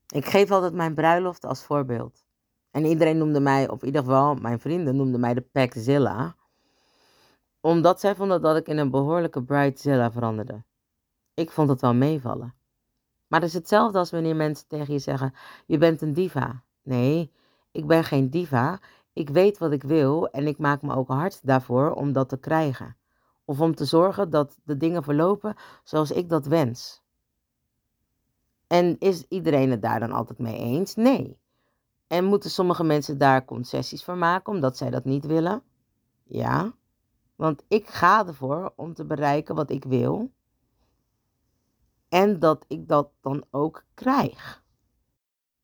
Ik 0.07 0.25
geef 0.25 0.51
altijd 0.51 0.73
mijn 0.73 0.93
bruiloft 0.93 1.45
als 1.45 1.63
voorbeeld. 1.63 2.25
En 2.71 2.85
iedereen 2.85 3.17
noemde 3.17 3.39
mij, 3.39 3.63
in 3.63 3.85
ieder 3.85 4.03
geval 4.03 4.35
mijn 4.35 4.59
vrienden 4.59 4.95
noemden 4.95 5.19
mij 5.19 5.33
de 5.33 5.41
Packzilla. 5.41 6.35
Omdat 7.61 7.99
zij 7.99 8.15
vonden 8.15 8.41
dat 8.41 8.57
ik 8.57 8.67
in 8.67 8.77
een 8.77 8.91
behoorlijke 8.91 9.43
Bridezilla 9.43 10.11
veranderde. 10.11 10.63
Ik 11.33 11.51
vond 11.51 11.69
het 11.69 11.81
wel 11.81 11.93
meevallen. 11.93 12.53
Maar 13.27 13.39
het 13.39 13.49
is 13.49 13.55
hetzelfde 13.55 13.97
als 13.97 14.11
wanneer 14.11 14.35
mensen 14.35 14.67
tegen 14.67 14.93
je 14.93 14.99
zeggen: 14.99 15.33
Je 15.65 15.77
bent 15.77 16.01
een 16.01 16.13
diva. 16.13 16.63
Nee, 16.83 17.31
ik 17.71 17.87
ben 17.87 18.03
geen 18.03 18.29
diva. 18.29 18.79
Ik 19.13 19.29
weet 19.29 19.57
wat 19.57 19.71
ik 19.71 19.83
wil 19.83 20.27
en 20.27 20.47
ik 20.47 20.57
maak 20.57 20.81
me 20.81 20.95
ook 20.95 21.07
hard 21.07 21.39
daarvoor 21.45 21.93
om 21.93 22.13
dat 22.13 22.29
te 22.29 22.37
krijgen. 22.37 22.97
Of 23.45 23.59
om 23.59 23.75
te 23.75 23.85
zorgen 23.85 24.29
dat 24.29 24.59
de 24.63 24.77
dingen 24.77 25.03
verlopen 25.03 25.55
zoals 25.83 26.11
ik 26.11 26.29
dat 26.29 26.45
wens. 26.45 27.01
En 28.67 28.95
is 28.99 29.25
iedereen 29.27 29.71
het 29.71 29.81
daar 29.81 29.99
dan 29.99 30.11
altijd 30.11 30.39
mee 30.39 30.57
eens? 30.57 30.95
Nee. 30.95 31.39
En 32.07 32.25
moeten 32.25 32.49
sommige 32.49 32.83
mensen 32.83 33.17
daar 33.17 33.45
concessies 33.45 34.03
voor 34.03 34.17
maken 34.17 34.53
omdat 34.53 34.77
zij 34.77 34.89
dat 34.89 35.05
niet 35.05 35.25
willen? 35.25 35.63
Ja. 36.23 36.73
Want 37.39 37.63
ik 37.67 37.87
ga 37.87 38.27
ervoor 38.27 38.73
om 38.75 38.93
te 38.93 39.05
bereiken 39.05 39.55
wat 39.55 39.69
ik 39.69 39.83
wil. 39.83 40.31
En 42.09 42.39
dat 42.39 42.65
ik 42.67 42.87
dat 42.87 43.11
dan 43.21 43.45
ook 43.51 43.83
krijg. 43.93 44.63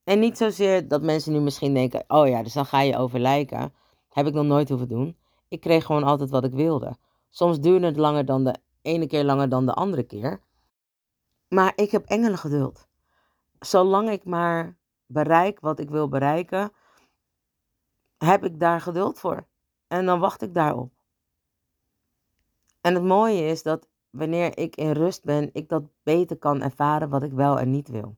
En 0.03 0.19
niet 0.19 0.37
zozeer 0.37 0.87
dat 0.87 1.01
mensen 1.01 1.31
nu 1.31 1.39
misschien 1.39 1.73
denken: 1.73 2.03
oh 2.07 2.27
ja, 2.27 2.43
dus 2.43 2.53
dan 2.53 2.65
ga 2.65 2.81
je 2.81 2.97
overlijken. 2.97 3.73
Heb 4.09 4.27
ik 4.27 4.33
nog 4.33 4.45
nooit 4.45 4.69
hoeven 4.69 4.87
doen. 4.87 5.17
Ik 5.47 5.61
kreeg 5.61 5.85
gewoon 5.85 6.03
altijd 6.03 6.29
wat 6.29 6.43
ik 6.43 6.53
wilde. 6.53 6.97
Soms 7.29 7.59
duurde 7.59 7.85
het 7.85 7.97
langer 7.97 8.25
dan 8.25 8.43
de 8.43 8.55
ene 8.81 9.07
keer 9.07 9.23
langer 9.23 9.49
dan 9.49 9.65
de 9.65 9.73
andere 9.73 10.03
keer. 10.03 10.41
Maar 11.47 11.73
ik 11.75 11.91
heb 11.91 12.05
engelen 12.05 12.37
geduld. 12.37 12.87
Zolang 13.59 14.09
ik 14.09 14.25
maar 14.25 14.77
bereik 15.05 15.59
wat 15.59 15.79
ik 15.79 15.89
wil 15.89 16.09
bereiken, 16.09 16.71
heb 18.17 18.43
ik 18.43 18.59
daar 18.59 18.81
geduld 18.81 19.19
voor. 19.19 19.47
En 19.87 20.05
dan 20.05 20.19
wacht 20.19 20.41
ik 20.41 20.53
daarop. 20.53 20.93
En 22.85 22.93
het 22.93 23.03
mooie 23.03 23.41
is 23.41 23.63
dat 23.63 23.87
wanneer 24.09 24.57
ik 24.57 24.75
in 24.75 24.91
rust 24.91 25.23
ben, 25.23 25.49
ik 25.53 25.69
dat 25.69 25.83
beter 26.03 26.37
kan 26.37 26.61
ervaren 26.61 27.09
wat 27.09 27.23
ik 27.23 27.31
wel 27.31 27.59
en 27.59 27.69
niet 27.69 27.87
wil. 27.87 28.15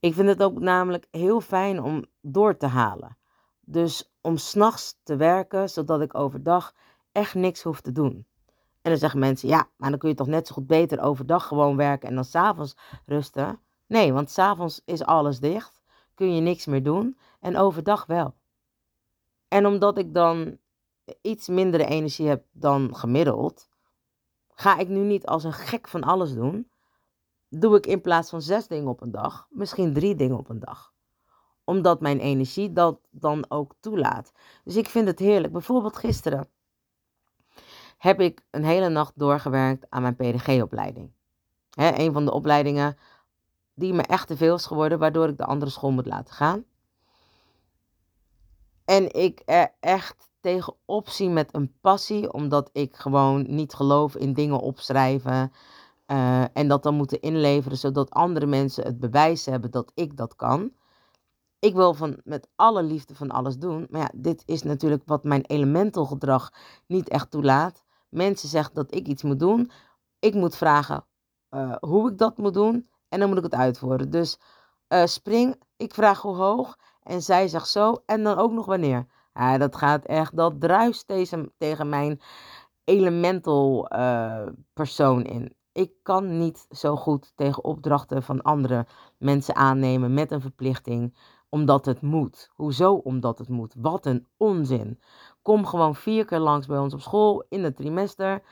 Ik 0.00 0.14
vind 0.14 0.28
het 0.28 0.42
ook 0.42 0.60
namelijk 0.60 1.06
heel 1.10 1.40
fijn 1.40 1.82
om 1.82 2.04
door 2.20 2.56
te 2.56 2.66
halen. 2.66 3.16
Dus 3.60 4.14
om 4.20 4.36
s'nachts 4.36 5.00
te 5.02 5.16
werken, 5.16 5.70
zodat 5.70 6.00
ik 6.00 6.14
overdag 6.14 6.74
echt 7.12 7.34
niks 7.34 7.62
hoef 7.62 7.80
te 7.80 7.92
doen. 7.92 8.26
En 8.82 8.90
dan 8.90 8.98
zeggen 8.98 9.18
mensen, 9.20 9.48
ja, 9.48 9.68
maar 9.76 9.90
dan 9.90 9.98
kun 9.98 10.08
je 10.08 10.14
toch 10.14 10.26
net 10.26 10.46
zo 10.46 10.54
goed 10.54 10.66
beter 10.66 11.00
overdag 11.00 11.46
gewoon 11.46 11.76
werken 11.76 12.08
en 12.08 12.14
dan 12.14 12.24
s'avonds 12.24 12.76
rusten. 13.06 13.60
Nee, 13.86 14.12
want 14.12 14.30
s'avonds 14.30 14.80
is 14.84 15.04
alles 15.04 15.40
dicht, 15.40 15.80
kun 16.14 16.34
je 16.34 16.40
niks 16.40 16.66
meer 16.66 16.82
doen 16.82 17.18
en 17.40 17.56
overdag 17.56 18.06
wel. 18.06 18.34
En 19.48 19.66
omdat 19.66 19.98
ik 19.98 20.14
dan 20.14 20.58
iets 21.20 21.48
mindere 21.48 21.84
energie 21.84 22.28
heb 22.28 22.44
dan 22.52 22.96
gemiddeld, 22.96 23.68
ga 24.54 24.78
ik 24.78 24.88
nu 24.88 25.00
niet 25.00 25.26
als 25.26 25.44
een 25.44 25.52
gek 25.52 25.88
van 25.88 26.02
alles 26.02 26.34
doen. 26.34 26.70
Doe 27.48 27.76
ik 27.76 27.86
in 27.86 28.00
plaats 28.00 28.30
van 28.30 28.42
zes 28.42 28.66
dingen 28.66 28.88
op 28.88 29.00
een 29.00 29.10
dag, 29.10 29.46
misschien 29.50 29.92
drie 29.92 30.14
dingen 30.14 30.38
op 30.38 30.48
een 30.48 30.60
dag. 30.60 30.92
Omdat 31.64 32.00
mijn 32.00 32.20
energie 32.20 32.72
dat 32.72 32.98
dan 33.10 33.44
ook 33.48 33.74
toelaat. 33.80 34.32
Dus 34.64 34.76
ik 34.76 34.88
vind 34.88 35.06
het 35.06 35.18
heerlijk. 35.18 35.52
Bijvoorbeeld 35.52 35.96
gisteren 35.96 36.48
heb 37.98 38.20
ik 38.20 38.46
een 38.50 38.64
hele 38.64 38.88
nacht 38.88 39.12
doorgewerkt 39.16 39.86
aan 39.90 40.02
mijn 40.02 40.16
PDG-opleiding. 40.16 41.12
Een 41.74 42.12
van 42.12 42.24
de 42.24 42.32
opleidingen 42.32 42.98
die 43.74 43.92
me 43.92 44.02
echt 44.02 44.26
te 44.26 44.36
veel 44.36 44.54
is 44.54 44.66
geworden, 44.66 44.98
waardoor 44.98 45.28
ik 45.28 45.36
de 45.36 45.44
andere 45.44 45.70
school 45.70 45.90
moet 45.90 46.06
laten 46.06 46.34
gaan. 46.34 46.64
En 48.84 49.12
ik 49.12 49.40
echt 49.80 50.30
tegenop 50.44 51.08
zie 51.08 51.30
met 51.30 51.54
een 51.54 51.72
passie, 51.80 52.32
omdat 52.32 52.70
ik 52.72 52.96
gewoon 52.96 53.44
niet 53.48 53.74
geloof 53.74 54.16
in 54.16 54.32
dingen 54.32 54.60
opschrijven. 54.60 55.52
Uh, 56.06 56.56
en 56.56 56.68
dat 56.68 56.82
dan 56.82 56.94
moeten 56.94 57.20
inleveren, 57.20 57.78
zodat 57.78 58.10
andere 58.10 58.46
mensen 58.46 58.84
het 58.84 58.98
bewijs 58.98 59.46
hebben 59.46 59.70
dat 59.70 59.92
ik 59.94 60.16
dat 60.16 60.36
kan. 60.36 60.72
Ik 61.58 61.74
wil 61.74 61.94
van, 61.94 62.20
met 62.24 62.48
alle 62.56 62.82
liefde 62.82 63.14
van 63.14 63.30
alles 63.30 63.58
doen. 63.58 63.86
Maar 63.90 64.00
ja, 64.00 64.10
dit 64.14 64.42
is 64.46 64.62
natuurlijk 64.62 65.02
wat 65.06 65.24
mijn 65.24 65.44
elemental 65.46 66.04
gedrag 66.04 66.52
niet 66.86 67.08
echt 67.08 67.30
toelaat. 67.30 67.84
Mensen 68.08 68.48
zeggen 68.48 68.74
dat 68.74 68.94
ik 68.94 69.06
iets 69.06 69.22
moet 69.22 69.38
doen. 69.38 69.70
Ik 70.18 70.34
moet 70.34 70.56
vragen 70.56 71.04
uh, 71.50 71.76
hoe 71.80 72.10
ik 72.10 72.18
dat 72.18 72.38
moet 72.38 72.54
doen. 72.54 72.88
En 73.08 73.18
dan 73.18 73.28
moet 73.28 73.38
ik 73.38 73.44
het 73.44 73.54
uitvoeren. 73.54 74.10
Dus 74.10 74.38
uh, 74.88 75.06
spring, 75.06 75.62
ik 75.76 75.94
vraag 75.94 76.20
hoe 76.22 76.36
hoog. 76.36 76.78
En 77.02 77.22
zij 77.22 77.48
zegt 77.48 77.68
zo. 77.68 78.02
En 78.06 78.22
dan 78.22 78.38
ook 78.38 78.52
nog 78.52 78.66
wanneer. 78.66 79.06
Ja, 79.34 79.58
dat 79.58 79.76
gaat 79.76 80.04
echt, 80.04 80.36
dat 80.36 80.60
druist 80.60 81.08
deze, 81.08 81.52
tegen 81.58 81.88
mijn 81.88 82.20
elemental 82.84 83.92
uh, 83.92 84.46
persoon 84.72 85.24
in. 85.24 85.54
Ik 85.72 85.92
kan 86.02 86.38
niet 86.38 86.66
zo 86.70 86.96
goed 86.96 87.32
tegen 87.34 87.64
opdrachten 87.64 88.22
van 88.22 88.42
andere 88.42 88.86
mensen 89.18 89.54
aannemen 89.54 90.14
met 90.14 90.30
een 90.30 90.40
verplichting, 90.40 91.14
omdat 91.48 91.84
het 91.84 92.00
moet. 92.00 92.50
Hoezo 92.52 92.94
omdat 92.94 93.38
het 93.38 93.48
moet? 93.48 93.74
Wat 93.78 94.06
een 94.06 94.26
onzin. 94.36 95.00
Kom 95.42 95.66
gewoon 95.66 95.94
vier 95.94 96.24
keer 96.24 96.38
langs 96.38 96.66
bij 96.66 96.78
ons 96.78 96.94
op 96.94 97.00
school 97.00 97.44
in 97.48 97.64
het 97.64 97.76
trimester. 97.76 98.42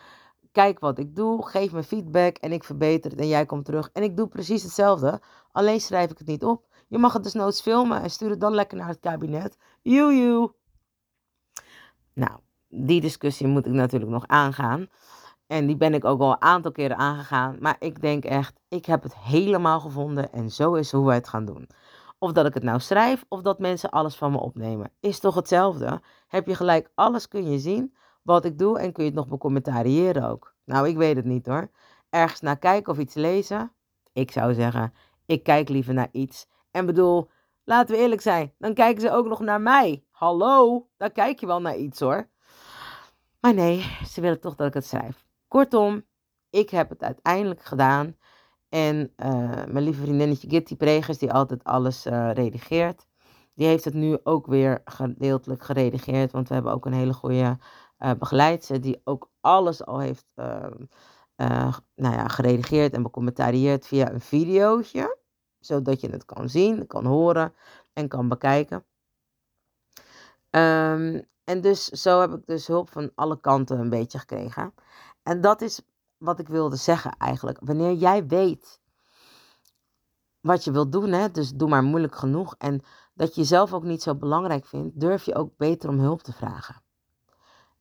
Kijk 0.52 0.80
wat 0.80 0.98
ik 0.98 1.16
doe, 1.16 1.46
geef 1.46 1.72
me 1.72 1.82
feedback 1.82 2.36
en 2.36 2.52
ik 2.52 2.64
verbeter 2.64 3.10
het 3.10 3.20
en 3.20 3.28
jij 3.28 3.46
komt 3.46 3.64
terug. 3.64 3.90
En 3.92 4.02
ik 4.02 4.16
doe 4.16 4.28
precies 4.28 4.62
hetzelfde, 4.62 5.20
alleen 5.52 5.80
schrijf 5.80 6.10
ik 6.10 6.18
het 6.18 6.26
niet 6.26 6.44
op. 6.44 6.64
Je 6.88 6.98
mag 6.98 7.12
het 7.12 7.22
dus 7.22 7.32
nooit 7.32 7.62
filmen 7.62 8.02
en 8.02 8.10
stuur 8.10 8.30
het 8.30 8.40
dan 8.40 8.54
lekker 8.54 8.78
naar 8.78 8.88
het 8.88 9.00
kabinet. 9.00 9.56
Joe, 9.82 10.54
Nou, 12.14 12.38
die 12.69 13.00
discussie 13.00 13.47
moet 13.47 13.66
ik 13.66 13.73
natuurlijk 13.73 14.11
nog 14.11 14.26
aangaan. 14.26 14.88
En 15.47 15.66
die 15.66 15.76
ben 15.76 15.95
ik 15.95 16.04
ook 16.04 16.21
al 16.21 16.31
een 16.31 16.42
aantal 16.42 16.73
keren 16.73 16.97
aangegaan. 16.97 17.57
Maar 17.61 17.76
ik 17.78 18.00
denk 18.00 18.25
echt, 18.25 18.61
ik 18.69 18.87
heb 18.87 19.02
het 19.02 19.16
helemaal 19.16 19.81
gevonden 19.81 20.33
en 20.33 20.50
zo 20.50 20.75
is 20.75 20.92
hoe 20.92 21.07
wij 21.07 21.14
het 21.14 21.28
gaan 21.28 21.45
doen. 21.45 21.69
Of 22.19 22.33
dat 22.33 22.47
ik 22.47 22.54
het 22.54 22.62
nou 22.62 22.81
schrijf 22.81 23.25
of 23.28 23.42
dat 23.42 23.59
mensen 23.59 23.90
alles 23.90 24.16
van 24.16 24.33
me 24.33 24.38
opnemen. 24.38 24.90
Is 25.00 25.19
toch 25.19 25.35
hetzelfde? 25.35 26.00
Heb 26.28 26.47
je 26.47 26.54
gelijk, 26.54 26.90
alles 26.95 27.28
kun 27.28 27.50
je 27.50 27.59
zien 27.59 27.95
wat 28.23 28.45
ik 28.45 28.59
doe 28.59 28.78
en 28.78 28.92
kun 28.92 29.04
je 29.04 29.11
het 29.11 29.19
nog 29.19 29.28
becommentariëren 29.28 30.28
ook. 30.28 30.54
Nou, 30.64 30.88
ik 30.88 30.97
weet 30.97 31.16
het 31.16 31.25
niet 31.25 31.47
hoor. 31.47 31.71
Ergens 32.11 32.40
naar 32.40 32.59
kijken 32.59 32.92
of 32.92 32.99
iets 32.99 33.14
lezen? 33.14 33.73
Ik 34.12 34.31
zou 34.31 34.54
zeggen, 34.54 34.92
ik 35.26 35.42
kijk 35.42 35.69
liever 35.69 35.95
naar 35.95 36.09
iets. 36.12 36.47
En 36.71 36.87
bedoel, 36.87 37.31
laten 37.64 37.95
we 37.95 38.00
eerlijk 38.00 38.21
zijn, 38.21 38.52
dan 38.59 38.75
kijken 38.75 39.00
ze 39.00 39.12
ook 39.12 39.26
nog 39.26 39.40
naar 39.40 39.61
mij. 39.61 40.04
Hallo, 40.22 40.88
dan 40.96 41.12
kijk 41.12 41.40
je 41.40 41.46
wel 41.46 41.60
naar 41.60 41.76
iets 41.76 42.00
hoor. 42.00 42.28
Maar 43.40 43.54
nee, 43.54 43.96
ze 44.08 44.20
willen 44.20 44.40
toch 44.40 44.54
dat 44.54 44.66
ik 44.66 44.74
het 44.74 44.86
schrijf. 44.86 45.24
Kortom, 45.48 46.04
ik 46.50 46.70
heb 46.70 46.88
het 46.88 47.02
uiteindelijk 47.02 47.62
gedaan. 47.62 48.16
En 48.68 49.12
uh, 49.16 49.64
mijn 49.66 49.84
lieve 49.84 50.00
vriendinnetje 50.00 50.48
Gitty 50.48 50.76
Pregers, 50.76 51.18
die 51.18 51.32
altijd 51.32 51.64
alles 51.64 52.06
uh, 52.06 52.32
redigeert, 52.32 53.06
die 53.54 53.66
heeft 53.66 53.84
het 53.84 53.94
nu 53.94 54.18
ook 54.22 54.46
weer 54.46 54.80
gedeeltelijk 54.84 55.62
geredigeerd. 55.62 56.32
Want 56.32 56.48
we 56.48 56.54
hebben 56.54 56.72
ook 56.72 56.86
een 56.86 56.92
hele 56.92 57.14
goede 57.14 57.58
uh, 57.98 58.10
begeleidster 58.18 58.80
die 58.80 59.00
ook 59.04 59.30
alles 59.40 59.84
al 59.84 59.98
heeft 59.98 60.26
ehm, 60.34 60.82
nou 61.94 62.14
ja, 62.14 62.28
geredigeerd 62.28 62.92
en 62.92 63.02
becommentarieerd 63.02 63.86
via 63.86 64.12
een 64.12 64.20
videootje. 64.20 65.18
Zodat 65.58 66.00
je 66.00 66.08
het 66.08 66.24
kan 66.24 66.48
zien, 66.48 66.86
kan 66.86 67.06
horen 67.06 67.54
en 67.92 68.08
kan 68.08 68.28
bekijken. 68.28 68.84
Ehm, 70.52 71.21
en 71.44 71.61
dus 71.61 71.85
zo 71.85 72.21
heb 72.21 72.32
ik 72.32 72.47
dus 72.47 72.66
hulp 72.66 72.90
van 72.90 73.11
alle 73.14 73.40
kanten 73.40 73.78
een 73.78 73.90
beetje 73.90 74.18
gekregen. 74.18 74.75
En 75.23 75.40
dat 75.40 75.61
is 75.61 75.80
wat 76.18 76.38
ik 76.38 76.49
wilde 76.49 76.76
zeggen 76.76 77.14
eigenlijk. 77.18 77.59
Wanneer 77.61 77.92
jij 77.92 78.26
weet 78.26 78.80
wat 80.40 80.64
je 80.64 80.71
wilt 80.71 80.92
doen, 80.92 81.12
hè, 81.12 81.30
dus 81.30 81.50
doe 81.50 81.68
maar 81.68 81.82
moeilijk 81.82 82.14
genoeg. 82.14 82.54
En 82.59 82.82
dat 83.14 83.35
je 83.35 83.40
jezelf 83.40 83.73
ook 83.73 83.82
niet 83.82 84.02
zo 84.02 84.14
belangrijk 84.14 84.66
vindt, 84.66 85.00
durf 85.00 85.25
je 85.25 85.35
ook 85.35 85.56
beter 85.56 85.88
om 85.88 85.99
hulp 85.99 86.23
te 86.23 86.32
vragen. 86.32 86.82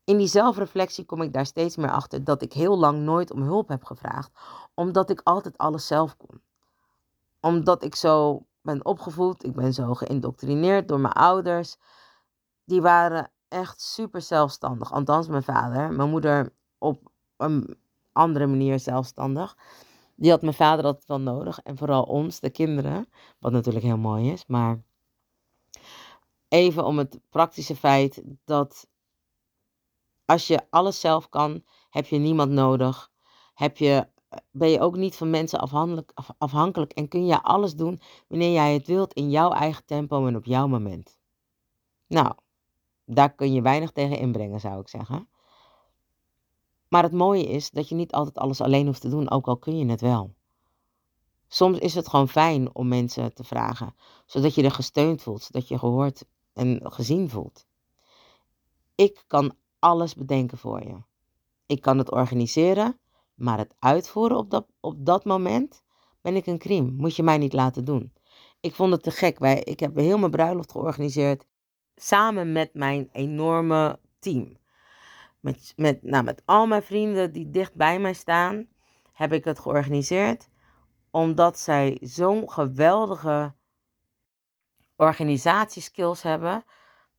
In 0.04 0.18
die 0.18 0.28
zelfreflectie 0.28 1.06
kom 1.06 1.22
ik 1.22 1.34
daar 1.34 1.46
steeds 1.46 1.76
meer 1.76 1.92
achter 1.92 2.24
dat 2.24 2.42
ik 2.42 2.54
heel 2.54 2.78
lang 2.78 3.00
nooit 3.00 3.32
om 3.32 3.42
hulp 3.42 3.68
heb 3.68 3.84
gevraagd, 3.84 4.32
omdat 4.74 5.10
ik 5.10 5.22
altijd 5.24 5.58
alles 5.58 5.88
zelf 5.88 6.18
kon. 6.18 6.42
Omdat 7.40 7.84
ik 7.84 7.96
zo 7.96 8.46
ben 8.62 8.86
opgevoed, 8.86 9.44
ik 9.44 9.54
ben 9.54 9.74
zo 9.74 9.94
geïndoctrineerd 9.94 10.88
door 10.88 11.00
mijn 11.00 11.14
ouders. 11.14 11.78
Die 12.72 12.82
waren 12.82 13.32
echt 13.48 13.82
super 13.82 14.22
zelfstandig. 14.22 14.92
Althans, 14.92 15.28
mijn 15.28 15.44
vader. 15.44 15.92
Mijn 15.92 16.10
moeder 16.10 16.54
op 16.78 17.12
een 17.38 17.78
andere 18.12 18.48
manier 18.48 18.80
zelfstandig. 18.80 19.58
Die 20.16 20.32
had 20.32 20.42
mijn 20.42 20.54
vader 20.54 20.86
altijd 20.86 21.08
wel 21.08 21.20
nodig. 21.20 21.60
En 21.60 21.78
vooral 21.78 22.04
ons, 22.04 22.40
de 22.40 22.50
kinderen. 22.50 23.10
Wat 23.40 23.52
natuurlijk 23.52 23.86
heel 23.86 23.98
mooi 23.98 24.32
is. 24.32 24.46
Maar 24.48 24.84
even 26.48 26.86
om 26.86 26.98
het 26.98 27.20
praktische 27.30 27.76
feit 27.76 28.24
dat 28.46 28.88
als 30.26 30.48
je 30.48 30.68
alles 30.70 31.00
zelf 31.00 31.30
kan, 31.30 31.64
heb 31.90 32.06
je 32.06 32.18
niemand 32.18 32.52
nodig. 32.52 33.12
Heb 33.54 33.78
je, 33.78 34.08
ben 34.52 34.70
je 34.70 34.80
ook 34.80 34.96
niet 34.96 35.16
van 35.16 35.30
mensen 35.30 35.60
afhankelijk, 35.60 36.12
afhankelijk 36.38 36.92
en 36.92 37.08
kun 37.08 37.26
je 37.26 37.44
alles 37.44 37.76
doen 37.76 38.02
wanneer 38.28 38.52
jij 38.52 38.74
het 38.74 38.88
wilt 38.88 39.14
in 39.14 39.30
jouw 39.30 39.52
eigen 39.52 39.86
tempo 39.86 40.28
en 40.28 40.36
op 40.36 40.46
jouw 40.46 40.68
moment. 40.68 41.20
Nou, 42.08 42.34
daar 43.16 43.34
kun 43.34 43.54
je 43.54 43.62
weinig 43.62 43.92
tegen 43.92 44.18
inbrengen, 44.18 44.60
zou 44.60 44.80
ik 44.80 44.88
zeggen. 44.88 45.28
Maar 46.88 47.04
het 47.04 47.12
mooie 47.12 47.48
is 47.48 47.70
dat 47.70 47.90
je 47.90 47.96
niet 47.96 48.12
altijd 48.12 48.38
alles 48.38 48.62
alleen 48.62 48.86
hoeft 48.86 49.02
te 49.02 49.10
doen, 49.10 49.30
ook 49.30 49.48
al 49.48 49.58
kun 49.58 49.78
je 49.78 49.86
het 49.86 50.02
wel. 50.02 50.34
Soms 51.48 51.78
is 51.78 51.96
het 51.96 52.08
gewoon 52.08 52.30
fijn 52.30 52.76
om 52.76 52.88
mensen 52.88 53.34
te 53.34 53.44
vragen, 53.44 53.96
zodat 54.26 54.56
je 54.56 54.64
er 54.64 54.72
gesteund 54.72 55.22
voelt, 55.22 55.42
zodat 55.42 55.68
je 55.68 55.78
gehoord 55.78 56.26
en 56.54 56.80
gezien 56.84 57.30
voelt. 57.30 57.66
Ik 58.96 59.24
kan 59.28 59.56
alles 59.80 60.16
bedenken 60.16 60.58
voor 60.58 60.84
je. 60.84 60.98
Ik 61.66 61.82
kan 61.82 61.98
het 61.98 62.12
organiseren, 62.12 63.00
maar 63.34 63.58
het 63.58 63.76
uitvoeren 63.80 64.38
op 64.38 64.50
dat, 64.50 64.66
op 64.80 65.06
dat 65.06 65.26
moment 65.26 65.84
ben 66.22 66.36
ik 66.36 66.48
een 66.48 66.58
crime. 66.58 66.92
Moet 66.92 67.16
je 67.16 67.24
mij 67.24 67.38
niet 67.38 67.54
laten 67.54 67.86
doen. 67.86 68.14
Ik 68.60 68.76
vond 68.76 68.92
het 68.92 69.04
te 69.04 69.12
gek. 69.12 69.40
Ik 69.40 69.80
heb 69.80 69.96
heel 69.96 70.18
mijn 70.18 70.32
bruiloft 70.32 70.72
georganiseerd 70.72 71.46
samen 72.02 72.52
met 72.52 72.74
mijn 72.74 73.10
enorme 73.12 74.00
team. 74.20 74.58
Met, 75.40 75.74
met, 75.76 76.04
nou, 76.04 76.24
met 76.24 76.42
al 76.46 76.68
mijn 76.68 76.84
vrienden 76.84 77.32
die 77.32 77.50
dicht 77.50 77.76
bij 77.76 78.00
mij 78.00 78.14
staan, 78.14 78.68
heb 79.14 79.34
ik 79.34 79.44
het 79.44 79.60
georganiseerd. 79.60 80.50
Omdat 81.10 81.60
zij 81.60 81.98
zo'n 82.02 82.52
geweldige 82.52 83.54
organisatieskills 84.96 86.22
hebben. 86.22 86.64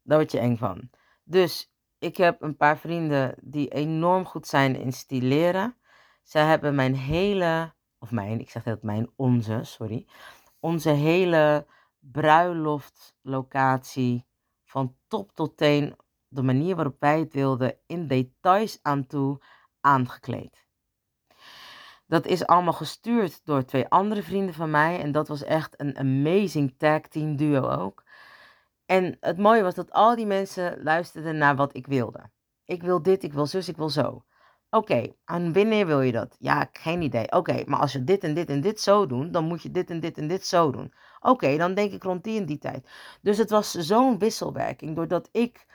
Daar 0.02 0.18
word 0.18 0.32
je 0.32 0.38
eng 0.38 0.56
van. 0.56 0.90
Dus 1.24 1.74
ik 1.98 2.16
heb 2.16 2.42
een 2.42 2.56
paar 2.56 2.78
vrienden 2.78 3.34
die 3.40 3.68
enorm 3.68 4.24
goed 4.24 4.46
zijn 4.46 4.76
in 4.76 4.92
stileren. 4.92 5.76
Zij 6.22 6.46
hebben 6.46 6.74
mijn 6.74 6.94
hele, 6.94 7.74
of 7.98 8.10
mijn, 8.10 8.40
ik 8.40 8.50
zeg 8.50 8.64
het 8.64 8.82
mijn, 8.82 9.10
onze, 9.16 9.60
sorry. 9.62 10.06
Onze 10.60 10.90
hele 10.90 11.66
bruiloftlocatie 11.98 14.30
van 14.72 14.96
top 15.08 15.32
tot 15.32 15.56
teen, 15.56 15.96
de 16.28 16.42
manier 16.42 16.74
waarop 16.74 16.96
wij 16.98 17.18
het 17.18 17.32
wilden, 17.32 17.76
in 17.86 18.06
details 18.06 18.78
aan 18.82 19.06
toe 19.06 19.42
aangekleed. 19.80 20.66
Dat 22.06 22.26
is 22.26 22.46
allemaal 22.46 22.72
gestuurd 22.72 23.40
door 23.44 23.64
twee 23.64 23.88
andere 23.88 24.22
vrienden 24.22 24.54
van 24.54 24.70
mij. 24.70 25.00
En 25.00 25.12
dat 25.12 25.28
was 25.28 25.42
echt 25.42 25.80
een 25.80 25.98
amazing 25.98 26.74
tag 26.76 27.00
team 27.00 27.36
duo 27.36 27.68
ook. 27.68 28.04
En 28.86 29.16
het 29.20 29.38
mooie 29.38 29.62
was 29.62 29.74
dat 29.74 29.92
al 29.92 30.16
die 30.16 30.26
mensen 30.26 30.82
luisterden 30.82 31.36
naar 31.36 31.56
wat 31.56 31.76
ik 31.76 31.86
wilde. 31.86 32.30
Ik 32.64 32.82
wil 32.82 33.02
dit, 33.02 33.22
ik 33.22 33.32
wil 33.32 33.46
zus, 33.46 33.68
ik 33.68 33.76
wil 33.76 33.90
zo. 33.90 34.24
Oké, 34.74 35.12
en 35.24 35.52
wanneer 35.52 35.86
wil 35.86 36.00
je 36.00 36.12
dat? 36.12 36.36
Ja, 36.38 36.68
geen 36.72 37.02
idee. 37.02 37.32
Oké, 37.32 37.62
maar 37.66 37.80
als 37.80 37.92
we 37.92 38.04
dit 38.04 38.24
en 38.24 38.34
dit 38.34 38.48
en 38.48 38.60
dit 38.60 38.80
zo 38.80 39.06
doen, 39.06 39.30
dan 39.30 39.44
moet 39.44 39.62
je 39.62 39.70
dit 39.70 39.90
en 39.90 40.00
dit 40.00 40.18
en 40.18 40.28
dit 40.28 40.46
zo 40.46 40.70
doen. 40.70 40.92
Oké, 41.20 41.56
dan 41.56 41.74
denk 41.74 41.92
ik 41.92 42.02
rond 42.02 42.24
die 42.24 42.40
en 42.40 42.46
die 42.46 42.58
tijd. 42.58 42.88
Dus 43.20 43.38
het 43.38 43.50
was 43.50 43.70
zo'n 43.70 44.18
wisselwerking, 44.18 44.96
doordat 44.96 45.28
ik 45.32 45.66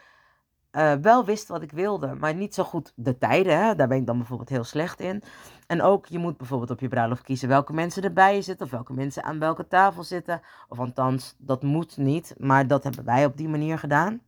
uh, 0.71 0.93
wel 0.93 1.25
wist 1.25 1.47
wat 1.47 1.61
ik 1.61 1.71
wilde, 1.71 2.15
maar 2.15 2.35
niet 2.35 2.53
zo 2.53 2.63
goed 2.63 2.93
de 2.95 3.17
tijden. 3.17 3.57
Hè? 3.57 3.75
Daar 3.75 3.87
ben 3.87 3.97
ik 3.97 4.05
dan 4.05 4.17
bijvoorbeeld 4.17 4.49
heel 4.49 4.63
slecht 4.63 4.99
in. 4.99 5.23
En 5.67 5.81
ook, 5.81 6.05
je 6.05 6.17
moet 6.19 6.37
bijvoorbeeld 6.37 6.71
op 6.71 6.79
je 6.79 6.87
bruiloft 6.87 7.23
kiezen 7.23 7.47
welke 7.47 7.73
mensen 7.73 8.03
erbij 8.03 8.41
zitten, 8.41 8.65
of 8.65 8.71
welke 8.71 8.93
mensen 8.93 9.23
aan 9.23 9.39
welke 9.39 9.67
tafel 9.67 10.03
zitten. 10.03 10.41
Of 10.69 10.79
althans, 10.79 11.35
dat 11.37 11.63
moet 11.63 11.97
niet, 11.97 12.33
maar 12.37 12.67
dat 12.67 12.83
hebben 12.83 13.05
wij 13.05 13.25
op 13.25 13.37
die 13.37 13.49
manier 13.49 13.79
gedaan. 13.79 14.21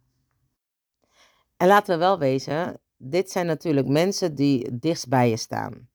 En 1.58 1.68
laten 1.68 1.94
we 1.94 2.00
wel 2.00 2.20
wezen, 2.20 2.80
dit 3.02 3.32
zijn 3.32 3.46
natuurlijk 3.46 3.88
mensen 3.88 4.36
die 4.36 4.80
dichtst 4.80 5.08
bij 5.10 5.30
je 5.30 5.38
staan. 5.38 5.90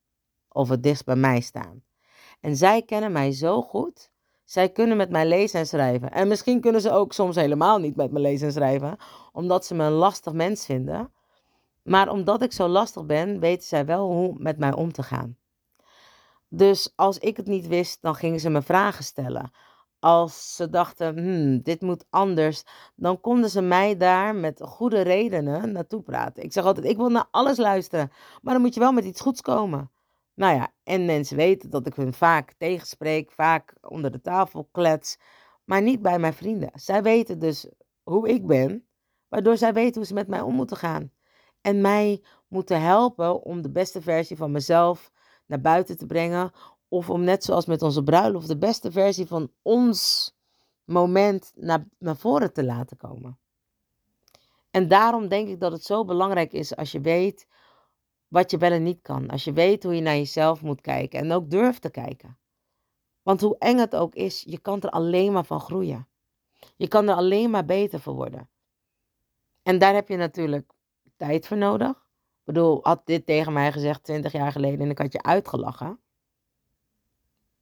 Of 0.48 0.68
het 0.68 0.82
dichtst 0.82 1.04
bij 1.04 1.16
mij 1.16 1.40
staan. 1.40 1.82
En 2.40 2.56
zij 2.56 2.82
kennen 2.82 3.12
mij 3.12 3.32
zo 3.32 3.62
goed 3.62 4.12
zij 4.44 4.68
kunnen 4.68 4.96
met 4.96 5.10
mij 5.10 5.26
lezen 5.26 5.60
en 5.60 5.66
schrijven. 5.66 6.10
En 6.10 6.28
misschien 6.28 6.60
kunnen 6.60 6.80
ze 6.80 6.90
ook 6.90 7.12
soms 7.12 7.36
helemaal 7.36 7.78
niet 7.78 7.96
met 7.96 8.10
me 8.10 8.20
lezen 8.20 8.46
en 8.46 8.52
schrijven, 8.52 8.96
omdat 9.32 9.66
ze 9.66 9.74
me 9.74 9.84
een 9.84 9.92
lastig 9.92 10.32
mens 10.32 10.64
vinden. 10.64 11.12
Maar 11.82 12.08
omdat 12.08 12.42
ik 12.42 12.52
zo 12.52 12.68
lastig 12.68 13.06
ben, 13.06 13.40
weten 13.40 13.66
zij 13.66 13.86
wel 13.86 14.12
hoe 14.12 14.34
met 14.38 14.58
mij 14.58 14.74
om 14.74 14.92
te 14.92 15.02
gaan. 15.02 15.36
Dus 16.48 16.92
als 16.96 17.18
ik 17.18 17.36
het 17.36 17.46
niet 17.46 17.66
wist, 17.66 18.02
dan 18.02 18.14
gingen 18.14 18.40
ze 18.40 18.50
me 18.50 18.62
vragen 18.62 19.04
stellen. 19.04 19.50
Als 20.04 20.56
ze 20.56 20.70
dachten, 20.70 21.18
hmm, 21.18 21.62
dit 21.62 21.80
moet 21.80 22.04
anders, 22.10 22.62
dan 22.96 23.20
konden 23.20 23.50
ze 23.50 23.60
mij 23.60 23.96
daar 23.96 24.34
met 24.34 24.60
goede 24.62 25.00
redenen 25.00 25.72
naartoe 25.72 26.02
praten. 26.02 26.42
Ik 26.42 26.52
zeg 26.52 26.64
altijd, 26.64 26.86
ik 26.86 26.96
wil 26.96 27.08
naar 27.08 27.28
alles 27.30 27.56
luisteren, 27.56 28.10
maar 28.42 28.52
dan 28.54 28.62
moet 28.62 28.74
je 28.74 28.80
wel 28.80 28.92
met 28.92 29.04
iets 29.04 29.20
goeds 29.20 29.40
komen. 29.40 29.90
Nou 30.34 30.54
ja, 30.54 30.72
en 30.82 31.04
mensen 31.04 31.36
weten 31.36 31.70
dat 31.70 31.86
ik 31.86 31.94
hun 31.94 32.14
vaak 32.14 32.54
tegenspreek, 32.58 33.32
vaak 33.32 33.74
onder 33.80 34.10
de 34.10 34.20
tafel 34.20 34.68
klets, 34.72 35.18
maar 35.64 35.82
niet 35.82 36.02
bij 36.02 36.18
mijn 36.18 36.34
vrienden. 36.34 36.70
Zij 36.74 37.02
weten 37.02 37.38
dus 37.38 37.68
hoe 38.02 38.28
ik 38.28 38.46
ben, 38.46 38.86
waardoor 39.28 39.56
zij 39.56 39.72
weten 39.72 39.94
hoe 39.94 40.06
ze 40.06 40.14
met 40.14 40.28
mij 40.28 40.40
om 40.40 40.54
moeten 40.54 40.76
gaan. 40.76 41.12
En 41.60 41.80
mij 41.80 42.22
moeten 42.48 42.80
helpen 42.80 43.42
om 43.42 43.62
de 43.62 43.70
beste 43.70 44.02
versie 44.02 44.36
van 44.36 44.52
mezelf 44.52 45.12
naar 45.46 45.60
buiten 45.60 45.96
te 45.96 46.06
brengen. 46.06 46.52
Of 46.94 47.10
om 47.10 47.24
net 47.24 47.44
zoals 47.44 47.66
met 47.66 47.82
onze 47.82 48.02
bruiloft 48.02 48.48
de 48.48 48.58
beste 48.58 48.92
versie 48.92 49.26
van 49.26 49.50
ons 49.62 50.32
moment 50.84 51.52
naar, 51.56 51.84
naar 51.98 52.16
voren 52.16 52.52
te 52.52 52.64
laten 52.64 52.96
komen. 52.96 53.38
En 54.70 54.88
daarom 54.88 55.28
denk 55.28 55.48
ik 55.48 55.60
dat 55.60 55.72
het 55.72 55.84
zo 55.84 56.04
belangrijk 56.04 56.52
is 56.52 56.76
als 56.76 56.92
je 56.92 57.00
weet 57.00 57.46
wat 58.28 58.50
je 58.50 58.58
wel 58.58 58.70
en 58.70 58.82
niet 58.82 59.02
kan. 59.02 59.28
Als 59.28 59.44
je 59.44 59.52
weet 59.52 59.82
hoe 59.82 59.94
je 59.94 60.00
naar 60.00 60.16
jezelf 60.16 60.62
moet 60.62 60.80
kijken 60.80 61.18
en 61.18 61.32
ook 61.32 61.50
durft 61.50 61.82
te 61.82 61.90
kijken. 61.90 62.38
Want 63.22 63.40
hoe 63.40 63.56
eng 63.58 63.78
het 63.78 63.96
ook 63.96 64.14
is, 64.14 64.44
je 64.46 64.58
kan 64.58 64.80
er 64.80 64.90
alleen 64.90 65.32
maar 65.32 65.44
van 65.44 65.60
groeien. 65.60 66.08
Je 66.76 66.88
kan 66.88 67.08
er 67.08 67.14
alleen 67.14 67.50
maar 67.50 67.64
beter 67.64 68.00
voor 68.00 68.14
worden. 68.14 68.48
En 69.62 69.78
daar 69.78 69.94
heb 69.94 70.08
je 70.08 70.16
natuurlijk 70.16 70.72
tijd 71.16 71.46
voor 71.46 71.56
nodig. 71.56 71.90
Ik 71.90 72.44
bedoel, 72.44 72.78
had 72.82 73.06
dit 73.06 73.26
tegen 73.26 73.52
mij 73.52 73.72
gezegd 73.72 74.04
20 74.04 74.32
jaar 74.32 74.52
geleden 74.52 74.80
en 74.80 74.90
ik 74.90 74.98
had 74.98 75.12
je 75.12 75.22
uitgelachen. 75.22 75.98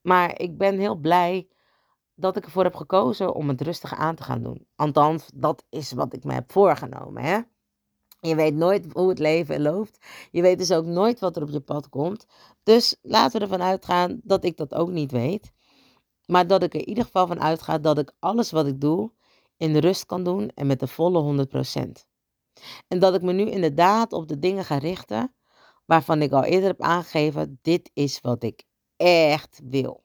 Maar 0.03 0.41
ik 0.41 0.59
ben 0.59 0.79
heel 0.79 0.97
blij 0.97 1.49
dat 2.15 2.37
ik 2.37 2.45
ervoor 2.45 2.65
heb 2.65 2.75
gekozen 2.75 3.35
om 3.35 3.49
het 3.49 3.61
rustig 3.61 3.95
aan 3.95 4.15
te 4.15 4.23
gaan 4.23 4.43
doen. 4.43 4.67
Althans, 4.77 5.31
dat 5.35 5.65
is 5.69 5.93
wat 5.93 6.15
ik 6.15 6.25
me 6.25 6.33
heb 6.33 6.53
voorgenomen. 6.53 7.23
Hè? 7.23 7.41
Je 8.21 8.35
weet 8.35 8.55
nooit 8.55 8.93
hoe 8.93 9.09
het 9.09 9.19
leven 9.19 9.63
loopt. 9.63 9.99
Je 10.31 10.43
weet 10.43 10.59
dus 10.59 10.73
ook 10.73 10.85
nooit 10.85 11.21
wat 11.21 11.37
er 11.37 11.43
op 11.43 11.51
je 11.51 11.61
pad 11.61 11.89
komt. 11.89 12.27
Dus 12.63 12.97
laten 13.03 13.39
we 13.39 13.45
ervan 13.45 13.63
uitgaan 13.63 14.21
dat 14.23 14.45
ik 14.45 14.57
dat 14.57 14.75
ook 14.75 14.91
niet 14.91 15.11
weet. 15.11 15.53
Maar 16.27 16.47
dat 16.47 16.63
ik 16.63 16.75
er 16.75 16.81
in 16.81 16.89
ieder 16.89 17.05
geval 17.05 17.27
van 17.27 17.41
uitga 17.41 17.79
dat 17.79 17.99
ik 17.99 18.13
alles 18.19 18.51
wat 18.51 18.67
ik 18.67 18.81
doe 18.81 19.13
in 19.57 19.77
rust 19.77 20.07
kan 20.07 20.25
doen 20.25 20.51
en 20.55 20.67
met 20.67 20.81
de 20.81 20.87
volle 20.87 21.47
100%. 21.77 21.91
En 22.89 22.99
dat 22.99 23.15
ik 23.15 23.23
me 23.23 23.33
nu 23.33 23.51
inderdaad 23.51 24.13
op 24.13 24.29
de 24.29 24.39
dingen 24.39 24.65
ga 24.65 24.79
richten 24.79 25.35
waarvan 25.85 26.23
ik 26.23 26.33
al 26.33 26.45
eerder 26.45 26.69
heb 26.69 26.81
aangegeven, 26.81 27.59
dit 27.63 27.91
is 27.95 28.21
wat 28.21 28.43
ik 28.43 28.65
echt 29.03 29.61
wil. 29.65 30.05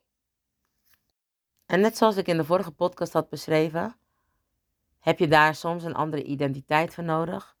En 1.66 1.80
net 1.80 1.96
zoals 1.96 2.16
ik 2.16 2.26
in 2.26 2.36
de 2.36 2.44
vorige 2.44 2.70
podcast 2.70 3.12
had 3.12 3.28
beschreven, 3.28 3.96
heb 4.98 5.18
je 5.18 5.28
daar 5.28 5.54
soms 5.54 5.84
een 5.84 5.94
andere 5.94 6.22
identiteit 6.22 6.94
voor 6.94 7.04
nodig. 7.04 7.56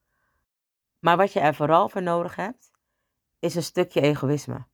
Maar 0.98 1.16
wat 1.16 1.32
je 1.32 1.40
er 1.40 1.54
vooral 1.54 1.88
voor 1.88 2.02
nodig 2.02 2.36
hebt, 2.36 2.70
is 3.38 3.54
een 3.54 3.62
stukje 3.62 4.00
egoïsme. 4.00 4.66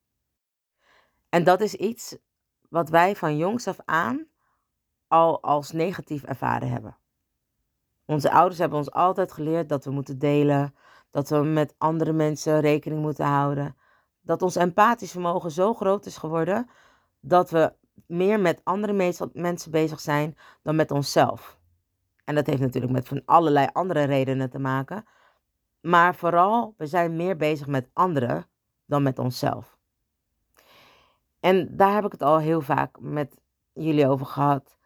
En 1.29 1.45
dat 1.45 1.61
is 1.61 1.75
iets 1.75 2.17
wat 2.69 2.89
wij 2.89 3.17
van 3.17 3.37
jongs 3.37 3.67
af 3.67 3.79
aan 3.85 4.27
al 5.09 5.43
als 5.43 5.71
negatief 5.71 6.23
ervaren 6.23 6.69
hebben. 6.69 6.97
Onze 8.05 8.31
ouders 8.31 8.59
hebben 8.59 8.79
ons 8.79 8.91
altijd 8.91 9.33
geleerd 9.33 9.69
dat 9.69 9.85
we 9.85 9.91
moeten 9.91 10.19
delen, 10.19 10.75
dat 11.11 11.29
we 11.29 11.37
met 11.37 11.75
andere 11.79 12.13
mensen 12.13 12.61
rekening 12.61 13.01
moeten 13.01 13.27
houden, 13.27 13.77
dat 14.25 14.43
ons 14.43 14.57
empathisch 14.57 15.11
vermogen 15.11 15.51
zo 15.51 15.75
groot 15.75 16.07
is 16.07 16.17
geworden 16.17 16.69
dat 17.21 17.51
we 17.51 17.73
meer 18.07 18.41
met 18.41 18.61
andere 18.65 19.15
mensen 19.33 19.71
bezig 19.71 20.01
zijn 20.01 20.37
dan 20.63 20.77
met 20.77 20.91
onszelf. 20.91 21.59
En 22.25 22.35
dat 22.35 22.47
heeft 22.47 22.61
natuurlijk 22.61 22.93
met 22.93 23.09
van 23.09 23.23
allerlei 23.25 23.69
andere 23.73 24.05
redenen 24.05 24.51
te 24.51 24.59
maken. 24.59 25.05
Maar 25.81 26.15
vooral, 26.15 26.75
we 26.77 26.87
zijn 26.87 27.17
meer 27.17 27.37
bezig 27.37 27.67
met 27.67 27.89
anderen 27.93 28.47
dan 28.87 29.03
met 29.03 29.19
onszelf. 29.19 29.77
En 31.41 31.77
daar 31.77 31.95
heb 31.95 32.05
ik 32.05 32.13
het 32.13 32.23
al 32.23 32.39
heel 32.39 32.61
vaak 32.61 33.01
met 33.01 33.41
jullie 33.73 34.09
over 34.09 34.27
gehad. 34.27 34.77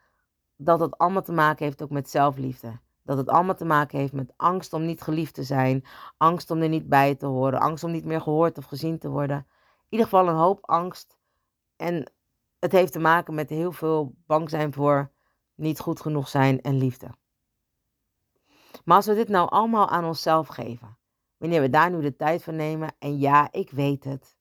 Dat 0.57 0.81
het 0.81 0.99
allemaal 0.99 1.23
te 1.23 1.33
maken 1.33 1.65
heeft 1.65 1.83
ook 1.83 1.91
met 1.91 2.11
zelfliefde. 2.11 2.79
Dat 3.09 3.17
het 3.17 3.29
allemaal 3.29 3.55
te 3.55 3.65
maken 3.65 3.99
heeft 3.99 4.13
met 4.13 4.33
angst 4.37 4.73
om 4.73 4.85
niet 4.85 5.03
geliefd 5.03 5.35
te 5.35 5.43
zijn. 5.43 5.85
Angst 6.17 6.51
om 6.51 6.63
er 6.63 6.69
niet 6.69 6.89
bij 6.89 7.15
te 7.15 7.27
horen. 7.27 7.61
Angst 7.61 7.85
om 7.85 7.91
niet 7.91 8.05
meer 8.05 8.21
gehoord 8.21 8.59
of 8.59 8.65
gezien 8.65 8.99
te 8.99 9.09
worden. 9.09 9.37
In 9.37 9.87
ieder 9.89 10.07
geval 10.07 10.29
een 10.29 10.35
hoop 10.35 10.59
angst. 10.67 11.19
En 11.77 12.13
het 12.59 12.73
heeft 12.73 12.93
te 12.93 12.99
maken 12.99 13.35
met 13.35 13.49
heel 13.49 13.73
veel 13.73 14.15
bang 14.27 14.51
zijn 14.51 14.73
voor 14.73 15.11
niet 15.55 15.81
goed 15.81 16.01
genoeg 16.01 16.29
zijn 16.29 16.61
en 16.61 16.77
liefde. 16.77 17.11
Maar 18.85 18.97
als 18.97 19.07
we 19.07 19.15
dit 19.15 19.29
nou 19.29 19.51
allemaal 19.51 19.89
aan 19.89 20.05
onszelf 20.05 20.49
geven, 20.49 20.99
wanneer 21.37 21.61
we 21.61 21.71
daar 21.71 21.91
nu 21.91 22.01
de 22.01 22.17
tijd 22.17 22.43
voor 22.43 22.53
nemen, 22.53 22.95
en 22.99 23.19
ja, 23.19 23.53
ik 23.53 23.71
weet 23.71 24.05
het, 24.05 24.37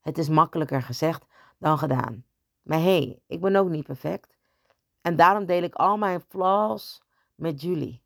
het 0.00 0.18
is 0.18 0.28
makkelijker 0.28 0.82
gezegd 0.82 1.26
dan 1.58 1.78
gedaan. 1.78 2.24
Maar 2.62 2.78
hé, 2.78 2.84
hey, 2.84 3.20
ik 3.26 3.40
ben 3.40 3.56
ook 3.56 3.68
niet 3.68 3.86
perfect. 3.86 4.36
En 5.00 5.16
daarom 5.16 5.46
deel 5.46 5.62
ik 5.62 5.74
al 5.74 5.96
mijn 5.96 6.20
flaws 6.20 7.04
met 7.34 7.62
jullie. 7.62 8.04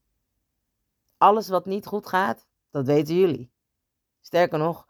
Alles 1.21 1.49
wat 1.49 1.67
niet 1.67 1.87
goed 1.87 2.07
gaat, 2.07 2.47
dat 2.71 2.87
weten 2.87 3.15
jullie. 3.15 3.53
Sterker 4.21 4.59
nog, 4.59 4.87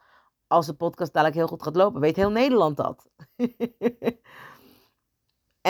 als 0.46 0.66
de 0.66 0.74
podcast 0.74 1.12
dadelijk 1.12 1.38
heel 1.38 1.46
goed 1.46 1.62
gaat 1.62 1.76
lopen, 1.76 2.00
weet 2.00 2.16
heel 2.16 2.30
Nederland 2.30 2.76
dat. 2.76 3.10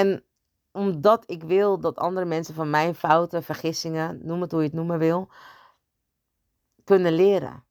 en 0.01 0.25
omdat 0.73 1.31
ik 1.31 1.43
wil 1.43 1.81
dat 1.81 1.99
andere 1.99 2.27
mensen 2.27 2.55
van 2.55 2.71
mijn 2.71 2.95
fouten, 2.95 3.43
vergissingen, 3.43 4.27
noem 4.27 4.41
het 4.41 4.51
hoe 4.51 4.61
je 4.61 4.67
het 4.67 4.77
noemen 4.77 4.99
wil, 4.99 5.29
kunnen 6.85 7.13
leren. 7.13 7.65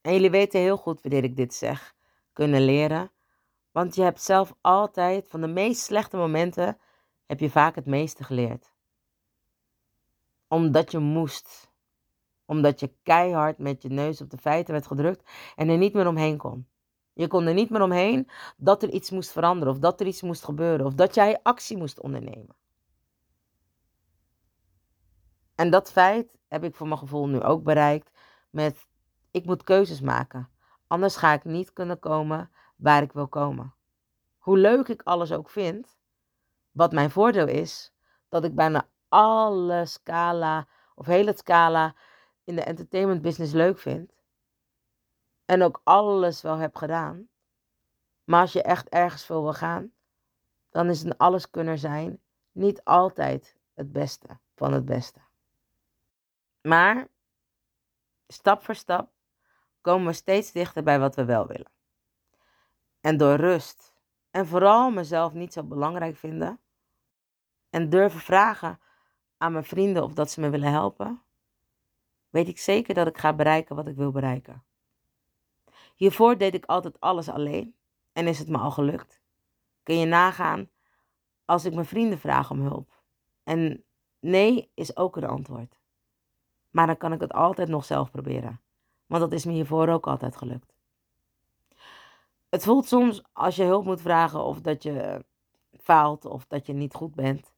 En 0.00 0.12
jullie 0.12 0.30
weten 0.30 0.60
heel 0.60 0.76
goed 0.76 1.02
wanneer 1.02 1.24
ik 1.24 1.36
dit 1.36 1.54
zeg. 1.54 1.94
Kunnen 2.32 2.64
leren. 2.64 3.12
Want 3.70 3.94
je 3.94 4.02
hebt 4.02 4.22
zelf 4.22 4.54
altijd, 4.60 5.28
van 5.28 5.40
de 5.40 5.46
meest 5.46 5.80
slechte 5.80 6.16
momenten, 6.16 6.78
heb 7.26 7.40
je 7.40 7.50
vaak 7.50 7.74
het 7.74 7.86
meeste 7.86 8.24
geleerd. 8.24 8.73
Omdat 10.54 10.90
je 10.90 10.98
moest. 10.98 11.72
Omdat 12.44 12.80
je 12.80 12.94
keihard 13.02 13.58
met 13.58 13.82
je 13.82 13.88
neus 13.88 14.20
op 14.20 14.30
de 14.30 14.36
feiten 14.36 14.72
werd 14.72 14.86
gedrukt 14.86 15.30
en 15.56 15.68
er 15.68 15.76
niet 15.76 15.94
meer 15.94 16.06
omheen 16.06 16.36
kon. 16.36 16.68
Je 17.12 17.26
kon 17.26 17.46
er 17.46 17.54
niet 17.54 17.70
meer 17.70 17.82
omheen 17.82 18.28
dat 18.56 18.82
er 18.82 18.90
iets 18.90 19.10
moest 19.10 19.32
veranderen 19.32 19.74
of 19.74 19.80
dat 19.80 20.00
er 20.00 20.06
iets 20.06 20.22
moest 20.22 20.44
gebeuren 20.44 20.86
of 20.86 20.94
dat 20.94 21.14
jij 21.14 21.40
actie 21.42 21.76
moest 21.76 22.00
ondernemen. 22.00 22.56
En 25.54 25.70
dat 25.70 25.92
feit 25.92 26.38
heb 26.48 26.64
ik 26.64 26.74
voor 26.74 26.86
mijn 26.86 26.98
gevoel 26.98 27.28
nu 27.28 27.42
ook 27.42 27.62
bereikt 27.62 28.10
met 28.50 28.86
ik 29.30 29.44
moet 29.44 29.64
keuzes 29.64 30.00
maken. 30.00 30.50
Anders 30.86 31.16
ga 31.16 31.32
ik 31.32 31.44
niet 31.44 31.72
kunnen 31.72 31.98
komen 31.98 32.50
waar 32.76 33.02
ik 33.02 33.12
wil 33.12 33.28
komen. 33.28 33.74
Hoe 34.38 34.58
leuk 34.58 34.88
ik 34.88 35.02
alles 35.02 35.32
ook 35.32 35.50
vind, 35.50 35.98
wat 36.70 36.92
mijn 36.92 37.10
voordeel 37.10 37.48
is, 37.48 37.94
dat 38.28 38.44
ik 38.44 38.54
bijna 38.54 38.88
alle 39.14 39.86
scala 39.86 40.66
of 40.94 41.06
hele 41.06 41.32
scala 41.36 41.94
in 42.44 42.56
de 42.56 42.62
entertainment 42.62 43.22
business 43.22 43.52
leuk 43.52 43.78
vind 43.78 44.12
en 45.44 45.62
ook 45.62 45.80
alles 45.84 46.42
wel 46.42 46.56
heb 46.56 46.76
gedaan. 46.76 47.28
Maar 48.24 48.40
als 48.40 48.52
je 48.52 48.62
echt 48.62 48.88
ergens 48.88 49.26
voor 49.26 49.42
wil 49.42 49.52
gaan, 49.52 49.92
dan 50.70 50.88
is 50.88 51.02
een 51.02 51.16
alles 51.16 51.50
kunnen 51.50 51.78
zijn 51.78 52.20
niet 52.52 52.84
altijd 52.84 53.56
het 53.74 53.92
beste 53.92 54.38
van 54.54 54.72
het 54.72 54.84
beste. 54.84 55.20
Maar 56.62 57.08
stap 58.26 58.62
voor 58.64 58.74
stap 58.74 59.10
komen 59.80 60.06
we 60.06 60.12
steeds 60.12 60.52
dichter 60.52 60.82
bij 60.82 60.98
wat 60.98 61.14
we 61.14 61.24
wel 61.24 61.46
willen. 61.46 61.70
En 63.00 63.16
door 63.16 63.34
rust 63.34 63.94
en 64.30 64.46
vooral 64.46 64.90
mezelf 64.90 65.32
niet 65.32 65.52
zo 65.52 65.62
belangrijk 65.62 66.16
vinden 66.16 66.60
en 67.70 67.88
durven 67.90 68.20
vragen 68.20 68.78
aan 69.36 69.52
mijn 69.52 69.64
vrienden 69.64 70.02
of 70.02 70.14
dat 70.14 70.30
ze 70.30 70.40
me 70.40 70.50
willen 70.50 70.70
helpen, 70.70 71.22
weet 72.30 72.48
ik 72.48 72.58
zeker 72.58 72.94
dat 72.94 73.06
ik 73.06 73.18
ga 73.18 73.32
bereiken 73.32 73.76
wat 73.76 73.86
ik 73.86 73.96
wil 73.96 74.10
bereiken. 74.10 74.64
Hiervoor 75.94 76.38
deed 76.38 76.54
ik 76.54 76.64
altijd 76.64 77.00
alles 77.00 77.28
alleen 77.28 77.74
en 78.12 78.26
is 78.26 78.38
het 78.38 78.48
me 78.48 78.58
al 78.58 78.70
gelukt. 78.70 79.20
Kun 79.82 79.98
je 79.98 80.06
nagaan 80.06 80.70
als 81.44 81.64
ik 81.64 81.74
mijn 81.74 81.86
vrienden 81.86 82.18
vraag 82.18 82.50
om 82.50 82.60
hulp? 82.60 83.02
En 83.42 83.84
nee 84.20 84.70
is 84.74 84.96
ook 84.96 85.16
een 85.16 85.24
antwoord. 85.24 85.78
Maar 86.70 86.86
dan 86.86 86.96
kan 86.96 87.12
ik 87.12 87.20
het 87.20 87.32
altijd 87.32 87.68
nog 87.68 87.84
zelf 87.84 88.10
proberen. 88.10 88.60
Want 89.06 89.22
dat 89.22 89.32
is 89.32 89.44
me 89.44 89.52
hiervoor 89.52 89.88
ook 89.88 90.06
altijd 90.06 90.36
gelukt. 90.36 90.74
Het 92.48 92.64
voelt 92.64 92.86
soms 92.86 93.22
als 93.32 93.56
je 93.56 93.62
hulp 93.62 93.84
moet 93.84 94.00
vragen 94.00 94.44
of 94.44 94.60
dat 94.60 94.82
je 94.82 95.24
faalt 95.72 96.24
of 96.24 96.46
dat 96.46 96.66
je 96.66 96.72
niet 96.72 96.94
goed 96.94 97.14
bent. 97.14 97.53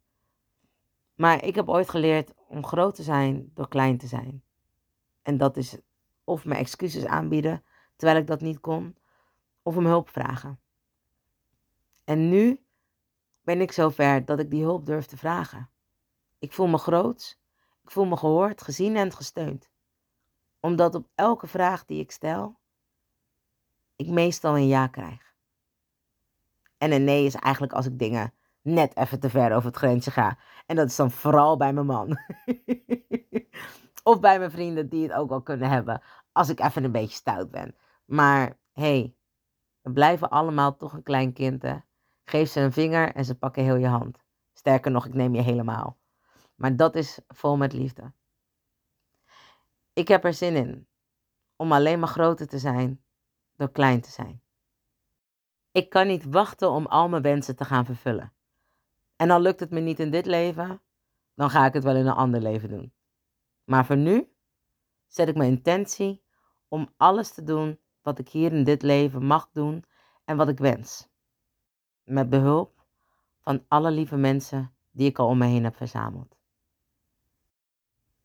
Maar 1.16 1.44
ik 1.44 1.54
heb 1.54 1.68
ooit 1.68 1.88
geleerd 1.88 2.32
om 2.48 2.66
groot 2.66 2.94
te 2.94 3.02
zijn 3.02 3.50
door 3.54 3.68
klein 3.68 3.98
te 3.98 4.06
zijn. 4.06 4.42
En 5.22 5.36
dat 5.36 5.56
is 5.56 5.76
of 6.24 6.44
mijn 6.44 6.60
excuses 6.60 7.04
aanbieden 7.04 7.64
terwijl 7.96 8.20
ik 8.20 8.26
dat 8.26 8.40
niet 8.40 8.60
kon, 8.60 8.96
of 9.62 9.76
om 9.76 9.86
hulp 9.86 10.08
vragen. 10.08 10.60
En 12.04 12.28
nu 12.28 12.64
ben 13.42 13.60
ik 13.60 13.72
zover 13.72 14.24
dat 14.24 14.38
ik 14.38 14.50
die 14.50 14.62
hulp 14.62 14.86
durf 14.86 15.06
te 15.06 15.16
vragen. 15.16 15.70
Ik 16.38 16.52
voel 16.52 16.66
me 16.66 16.78
groot, 16.78 17.38
ik 17.82 17.90
voel 17.90 18.04
me 18.04 18.16
gehoord, 18.16 18.62
gezien 18.62 18.96
en 18.96 19.12
gesteund. 19.12 19.70
Omdat 20.60 20.94
op 20.94 21.08
elke 21.14 21.46
vraag 21.46 21.84
die 21.84 22.00
ik 22.00 22.10
stel, 22.10 22.58
ik 23.96 24.06
meestal 24.06 24.56
een 24.56 24.66
ja 24.66 24.86
krijg. 24.86 25.34
En 26.78 26.92
een 26.92 27.04
nee 27.04 27.24
is 27.24 27.34
eigenlijk 27.34 27.72
als 27.72 27.86
ik 27.86 27.98
dingen 27.98 28.34
net 28.66 28.96
even 28.96 29.20
te 29.20 29.30
ver 29.30 29.52
over 29.52 29.68
het 29.68 29.76
grensje 29.76 30.10
ga. 30.10 30.38
En 30.66 30.76
dat 30.76 30.88
is 30.88 30.96
dan 30.96 31.10
vooral 31.10 31.56
bij 31.56 31.72
mijn 31.72 31.86
man. 31.86 32.18
of 34.02 34.20
bij 34.20 34.38
mijn 34.38 34.50
vrienden 34.50 34.88
die 34.88 35.02
het 35.02 35.12
ook 35.12 35.30
al 35.30 35.42
kunnen 35.42 35.68
hebben 35.70 36.02
als 36.32 36.48
ik 36.48 36.60
even 36.60 36.84
een 36.84 36.92
beetje 36.92 37.16
stout 37.16 37.50
ben. 37.50 37.74
Maar 38.04 38.58
hey, 38.72 39.14
we 39.80 39.92
blijven 39.92 40.30
allemaal 40.30 40.76
toch 40.76 40.92
een 40.92 41.02
klein 41.02 41.32
kind? 41.32 41.64
Geef 42.24 42.50
ze 42.50 42.60
een 42.60 42.72
vinger 42.72 43.14
en 43.14 43.24
ze 43.24 43.38
pakken 43.38 43.64
heel 43.64 43.76
je 43.76 43.86
hand. 43.86 44.24
Sterker 44.52 44.90
nog, 44.90 45.06
ik 45.06 45.14
neem 45.14 45.34
je 45.34 45.42
helemaal. 45.42 45.98
Maar 46.54 46.76
dat 46.76 46.96
is 46.96 47.20
vol 47.28 47.56
met 47.56 47.72
liefde. 47.72 48.12
Ik 49.92 50.08
heb 50.08 50.24
er 50.24 50.34
zin 50.34 50.56
in 50.56 50.88
om 51.56 51.72
alleen 51.72 51.98
maar 51.98 52.08
groter 52.08 52.48
te 52.48 52.58
zijn 52.58 53.04
door 53.56 53.70
klein 53.70 54.00
te 54.00 54.10
zijn. 54.10 54.42
Ik 55.70 55.90
kan 55.90 56.06
niet 56.06 56.24
wachten 56.24 56.70
om 56.70 56.86
al 56.86 57.08
mijn 57.08 57.22
wensen 57.22 57.56
te 57.56 57.64
gaan 57.64 57.84
vervullen. 57.84 58.32
En 59.16 59.30
al 59.30 59.40
lukt 59.40 59.60
het 59.60 59.70
me 59.70 59.80
niet 59.80 60.00
in 60.00 60.10
dit 60.10 60.26
leven, 60.26 60.82
dan 61.34 61.50
ga 61.50 61.66
ik 61.66 61.72
het 61.72 61.84
wel 61.84 61.96
in 61.96 62.06
een 62.06 62.14
ander 62.14 62.40
leven 62.40 62.68
doen. 62.68 62.92
Maar 63.64 63.86
voor 63.86 63.96
nu 63.96 64.32
zet 65.06 65.28
ik 65.28 65.36
mijn 65.36 65.50
intentie 65.50 66.24
om 66.68 66.88
alles 66.96 67.32
te 67.32 67.42
doen 67.42 67.80
wat 68.02 68.18
ik 68.18 68.28
hier 68.28 68.52
in 68.52 68.64
dit 68.64 68.82
leven 68.82 69.26
mag 69.26 69.50
doen 69.52 69.84
en 70.24 70.36
wat 70.36 70.48
ik 70.48 70.58
wens. 70.58 71.08
Met 72.04 72.30
behulp 72.30 72.84
van 73.40 73.64
alle 73.68 73.90
lieve 73.90 74.16
mensen 74.16 74.74
die 74.90 75.08
ik 75.08 75.18
al 75.18 75.28
om 75.28 75.38
me 75.38 75.46
heen 75.46 75.64
heb 75.64 75.76
verzameld. 75.76 76.36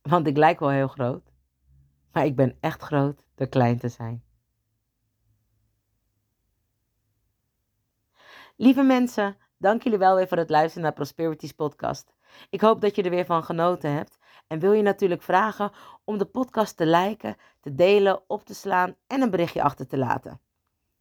Want 0.02 0.28
ik 0.28 0.38
lijk 0.38 0.60
wel 0.60 0.70
heel 0.70 0.88
groot, 0.88 1.34
maar 2.12 2.26
ik 2.26 2.36
ben 2.36 2.58
echt 2.60 2.82
groot 2.82 3.24
door 3.36 3.48
klein 3.48 3.78
te 3.78 3.90
zijn. 3.90 4.24
Lieve 8.56 8.84
mensen, 8.84 9.38
dank 9.62 9.84
jullie 9.84 9.98
wel 9.98 10.16
weer 10.16 10.28
voor 10.28 10.38
het 10.38 10.50
luisteren 10.50 10.84
naar 10.84 10.94
Prosperities 10.94 11.52
podcast. 11.52 12.14
Ik 12.50 12.62
hoop 12.62 12.82
dat 12.82 12.96
je 12.96 13.04
er 13.04 13.10
weer 13.10 13.26
van 13.26 13.44
genoten 13.44 13.92
hebt 13.92 14.18
en 14.48 14.60
wil 14.60 14.72
je 14.72 14.82
natuurlijk 14.82 15.22
vragen 15.22 15.72
om 16.04 16.18
de 16.18 16.26
podcast 16.26 16.78
te 16.78 16.86
liken, 16.86 17.36
te 17.60 17.76
delen, 17.76 18.24
op 18.28 18.46
te 18.46 18.54
slaan 18.54 18.96
en 19.08 19.22
een 19.22 19.30
berichtje 19.30 19.64
achter 19.64 19.88
te 19.88 19.98
laten. 19.98 20.42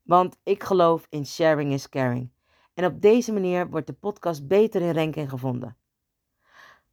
Want 0.03 0.39
ik 0.43 0.63
geloof 0.63 1.07
in 1.09 1.27
sharing 1.27 1.73
is 1.73 1.89
caring. 1.89 2.33
En 2.75 2.85
op 2.85 3.01
deze 3.01 3.33
manier 3.33 3.71
wordt 3.71 3.87
de 3.87 3.93
podcast 3.93 4.47
beter 4.47 4.83
in 4.83 4.95
ranking 4.95 5.31
gevonden. 5.31 5.77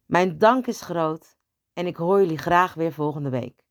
Mijn 0.04 0.38
dank 0.38 0.66
is 0.66 0.80
groot 0.80 1.36
en 1.72 1.86
ik 1.86 1.96
hoor 1.96 2.20
jullie 2.20 2.38
graag 2.38 2.74
weer 2.74 2.92
volgende 2.92 3.30
week. 3.30 3.64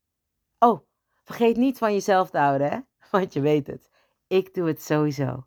Oh, 0.58 0.80
vergeet 1.24 1.56
niet 1.56 1.78
van 1.78 1.92
jezelf 1.92 2.30
te 2.30 2.38
houden, 2.38 2.70
hè? 2.70 2.78
Want 3.18 3.32
je 3.32 3.40
weet 3.40 3.66
het. 3.66 3.90
Ik 4.26 4.54
doe 4.54 4.66
het 4.66 4.82
sowieso. 4.82 5.46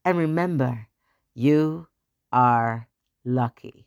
And 0.00 0.16
remember, 0.16 0.88
you 1.32 1.90
are 2.32 2.88
lucky. 3.24 3.86